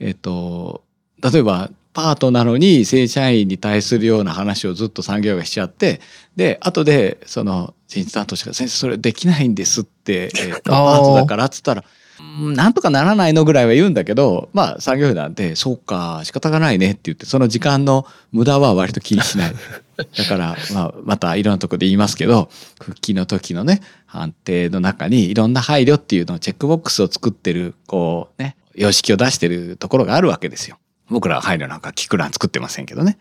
[0.00, 0.82] えっと
[1.22, 6.00] 例えばパートなのに正社員に対するような話をずっと産業医がしちゃって
[6.36, 11.84] で後でその人事担当者が「先生それできないんです」って、えーパートだからっつったら
[12.20, 19.52] うんなんとかならないのぐらいは言うんだけど、まあ産業医なんで、そうか、仕方がないねって言って、その時間の無駄は割と気にしない。
[20.16, 30.78] だから、まあ、またいろんなところで言いますけど、復帰の時のね、判定の中にいろんな配慮っていうのをチェックボックスを作ってる、こうね、様式を出してるところがあるわけですよ。
[31.10, 33.18] 僕らは配慮なんか聞く欄作ってませんけどね。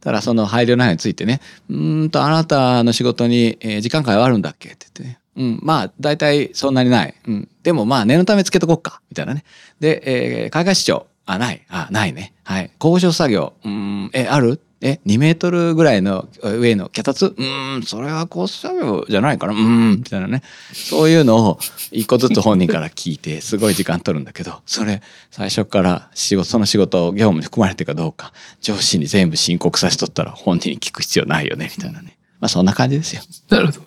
[0.00, 5.18] ただその配慮内容についてね、うんとあなたの仕事に、えー時間外はあるんだっけって言ってね。
[5.36, 7.14] うん、まあ大体そんなにない。
[7.26, 7.48] うん。
[7.62, 9.00] でもまあ念のためつけとこっか。
[9.10, 9.44] みたいなね。
[9.80, 11.06] で、えー海外市長。
[11.24, 11.62] あ、ない。
[11.68, 12.34] あ、ないね。
[12.42, 12.70] はい。
[12.82, 13.52] 交渉作業。
[13.64, 14.60] うん、え、ある？
[14.82, 17.26] え、2メートルぐらいの上の脚立？
[17.26, 20.42] うーん、それは交渉作業じゃないかなうーん、みたいなね。
[20.72, 21.58] そういうのを
[21.92, 32.18] 一個ずつ本人から聞いて、 すごい時間取るんだけど、それ、最初から仕事、その仕事、業務に含まれてるかどうか、上司に全部申告させとったら本人に聞く必要ないよね、みたいなね。
[32.40, 33.22] まあそんな感じですよ。
[33.50, 33.80] なるほど。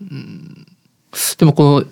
[0.00, 0.66] うん
[1.38, 1.84] でもこの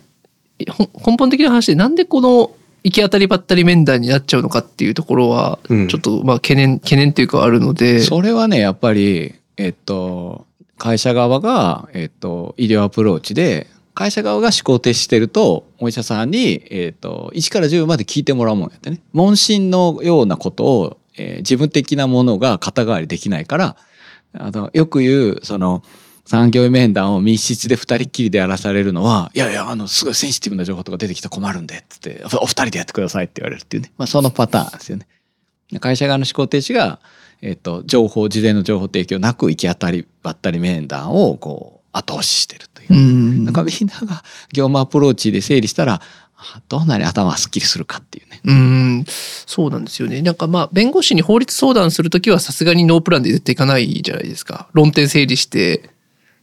[0.72, 2.52] ほ根本的な話でなんでこの
[2.84, 10.46] 行き当たりばったり面談になっちゃうのかっていうところはうんちょっとまあ懸念懸念っていうかあるので、それはね、やっぱり、えっと、
[10.78, 19.00] 会社側が、えっと、医療アプローチで、会社側が思考停止してると、お医者さんに、えっと、1から10まで聞いてもらうもんやってね。
[19.12, 23.76] 問診のようなことを、えー自分的なものが肩代わりできないから、
[24.34, 25.82] あの、よく言う、その、
[26.24, 33.92] 産業医面談を密室で二人っきりでやらされるのは、いやいや、あの、すごいセンシティブな情報とか出てきたら困るんで、つって、おお二人でやってくださいって言われるっていうね。
[33.98, 35.06] まあ、そのパターンですよね。
[35.80, 37.00] 会社側の思考停止が、
[37.40, 42.94] えっと、情報、事前の情報提供なく行き当たりばったり面談を、こう、後押ししてるという。
[42.94, 46.00] うんなんかみんなが業務アプローチで整理したら、
[46.42, 48.40] あどんなに頭がすっきりするかっていうね。
[48.44, 55.90] うんそうなんですよねなんかまあ弁護士に法律相談するときはさすがにノープランで絶対いかないじゃないですか論点整理して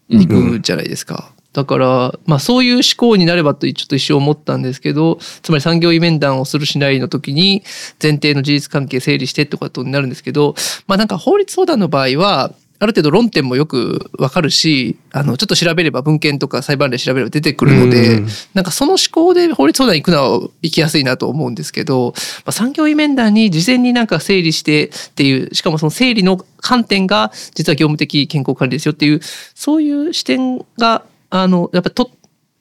[0.09, 1.31] いくじゃないですか。
[1.53, 7.63] だから、まあそういう思考になればとちょっと一瞬思ったんですけど、つまり産業医面談をするしないの時に
[8.01, 10.55] 前提の事実関係整理してってことになるんですけど、
[10.87, 22.13] まあなんか法律相談の場合は、ある程度論点もよくわかるし、あの、ちょっと調べれば文献とか裁判例調べれば出てくるのでうん、なんかその思考で法律相談に行くのは行きやすいなと思うんですけど、
[22.45, 29.19] まあ、産業医面談に事前になんか整理してっていう、しかもその整理の観点が実は業務的健康管理ですよっていう、
[29.55, 32.09] そういう視点が、あの、やっぱと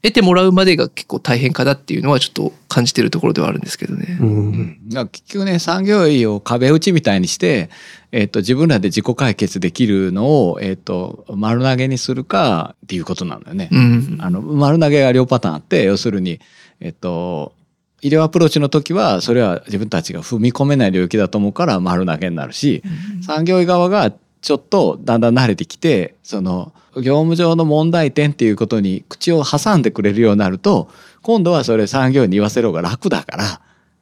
[0.01, 4.18] 得てもらうまでが結構大変かなっていうのはちょっと感じてるところではあるんですけどね。
[4.20, 7.68] うんだから結局ね、産業医を壁打ちみたいにして、
[8.12, 13.68] えっと、自分らで自己解決できるのを、えっと、丸投げにするかっていうことなんだよね。
[13.72, 14.18] うん。
[14.20, 16.40] あの、丸投げが両パターンあって、要するに、
[16.80, 17.53] えっと、
[18.01, 22.82] 医療アプローチの時は、それは自分たちが踏み込めない領域だと思うから丸投げになるし、
[23.26, 30.89] 産業医側がちょっとだんだん慣れてきて、その、業務上の問題点っていうことに口を挟んでくれるようになると、
[31.22, 33.61] 今度はそれ産業医に言わせる方が楽だから、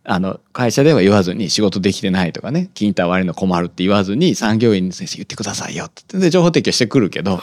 [0.08, 7.38] あの、会社では言わずに仕事できてないとかね、金太悪いの困るって言わずに産業医に先生言ってくださいよってで情報提供してくるけど、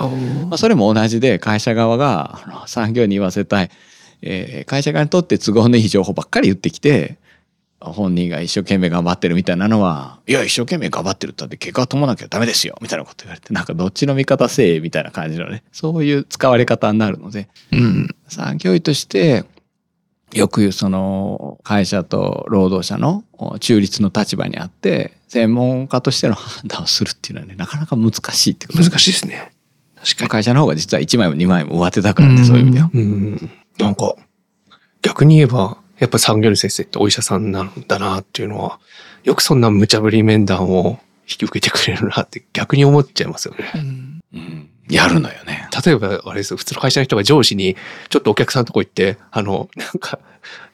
[0.50, 3.70] まあ、それも同じで会社側が産業に言わせたい、
[4.22, 7.18] えー会社側にとって都合のいい情報ばっかり言ってきて
[7.92, 18.16] 本人が一生懸命頑張ってるみたいなのはいや一生懸命頑張ってるったって結果を伴わなきゃダメですよみたいなこと言われて なんかどっちの味方せえみたいな感じのねそういう使われ方になるのでうん。
[18.28, 19.46] 産業医として
[20.34, 23.24] よく言うその会社と労働者の
[23.60, 29.52] 中立の立場にあって専門家としての判断をするっていうのはねなかなか難しいってこと難しいですね。
[29.96, 30.30] 確かに。
[30.30, 32.90] 会社の方が実は1枚も2枚も上手だからねそういう意味では。
[32.94, 34.16] うんなんか、
[35.02, 38.78] 逆に言えば、やっぱ産業医先生ってお医者さんなんだなっていうのは、
[39.24, 43.72] よくそんな無茶ぶり面談を引き受けてくれるなって逆に思っちゃいますよね。
[43.74, 45.68] うんうんやるのよね。
[45.86, 47.76] 例えば、あれですよ、普通の会社の人が上司に、
[48.10, 50.20] ちょっとお客さんのとこ行って、あの、なんか、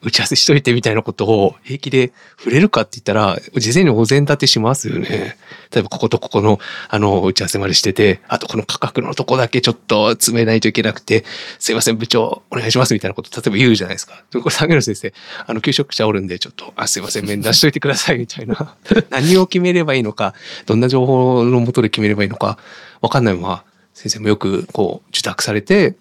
[0.02, 5.36] 打ち合わせしといてみたいなことを平気で触れるかって言ったら、事前にお膳立てしますよね。
[5.72, 6.58] 例えば、こことここの、
[6.88, 11.24] あの、打ち合わせまでしてて、あとこの価格のとこだけちょっと詰めないといけなくて、
[11.58, 14.24] すいません、部長、お願いしますみたいなこと、例えば言うじゃないですか。
[14.32, 15.12] これ、産業の先生、
[15.46, 18.76] あの、求職者おるんで、ちょっと、あ、すいません、面談しといてください、みたいな。
[19.10, 20.34] 何を決めればいいのか、
[20.66, 22.58] どんな情報のもとで決めればいいのか、
[23.00, 23.64] わかんないまま、
[23.94, 25.96] 先生もよくこう受託されて、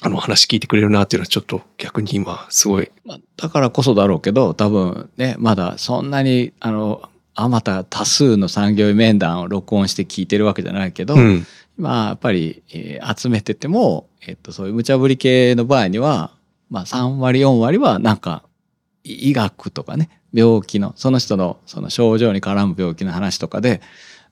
[0.00, 2.90] あの話聞いてくれるなっていうのはちょっと逆に今すごい。
[3.04, 11.46] まあ、だからこそだろうけど、多分ね、まだそんなに、あの、あまた多数の産業医面談を録音して聞いてるわけじゃないけど、うん。
[11.76, 16.32] まあ、やっぱり、えー集めてても、えっと、そういう無茶ぶり系の場合には、
[16.70, 18.44] まあ、3割、4割は、なんか、
[19.02, 23.80] い医学とかね、病気の、その人の、その症状に絡む病気の話とかで、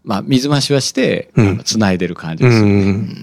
[0.05, 2.91] まあ、水増しはして、うんあの繋いでる感じうですよね。
[2.91, 3.17] ん。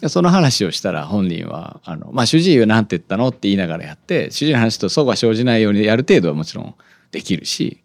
[0.00, 6.74] でその話をしたら本人は「あのまあ、主治医は何て言ったの?」って言いながらやって主治医の話とそが生じないようにやる程度はもちろん
[7.12, 7.82] できるし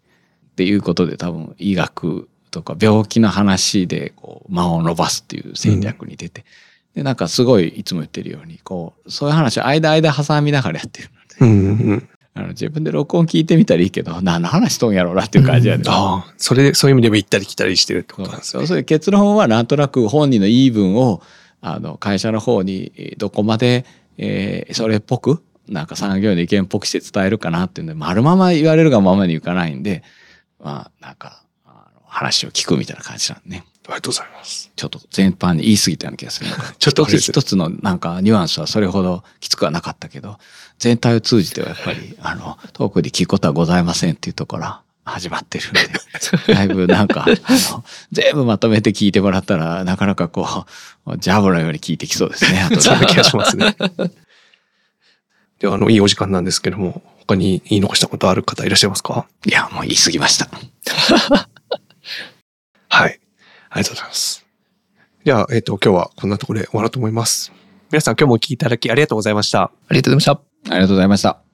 [0.51, 6.45] っていうことで多分医学とか病気の話でこう間を伸ばすっていう戦略に出て、
[6.95, 11.09] でなんかすごいいつも言ってるようにこうそういう話を間間挟みながらやってる
[11.41, 12.09] ので、うんうん。
[12.37, 18.67] あの自分で録音聞いてみたらいいけど 何の話しとんやろうなっていう感じやで、ああ、それで、そういう意味でも行ったり来たりしてるってことなんですね。
[18.67, 21.21] そう結論はなんとなく本人の言い分を
[21.61, 23.85] あの会社の方にえーどこまで、
[24.17, 30.03] えーそれっぽくなんか産業の意見っぽくして伝えるかなっていうので丸まま言われるがままにいかないんで
[30.63, 34.71] まあなんかあの話を聞くみたいな感じなんでねありがとうございます。
[34.75, 40.37] ちょっと全般に言い過ぎたような気がする ちょっと一つのなんかニュアンスはそれほどきつくはなかったけど
[40.79, 44.81] 全体を通じてはやっぱり あの特に聞くことはございませんっていうところから
[45.13, 45.79] 始まってるんで
[46.53, 50.65] だいぶなんかあの全部まとめて聞いてもらったらなかなかこ
[51.05, 53.75] うジャブのように聞いてきそうですね後でそんな気がしますね。
[55.59, 59.25] では、あの、いいお時間なんですけども、他に言い残したことある方いらっしゃいますか？
[59.45, 60.49] いやもう言い過ぎました
[62.89, 63.19] はい。
[63.69, 64.45] ありがとうございます。
[65.25, 67.51] じゃあ、えっ、と、今日はこんなところで終わろうと思います。
[67.91, 69.63] 皆さん今日もお聞きいただきありがとうございました。
[69.63, 70.73] ありがとうございました。
[70.73, 71.46] ありがとうございました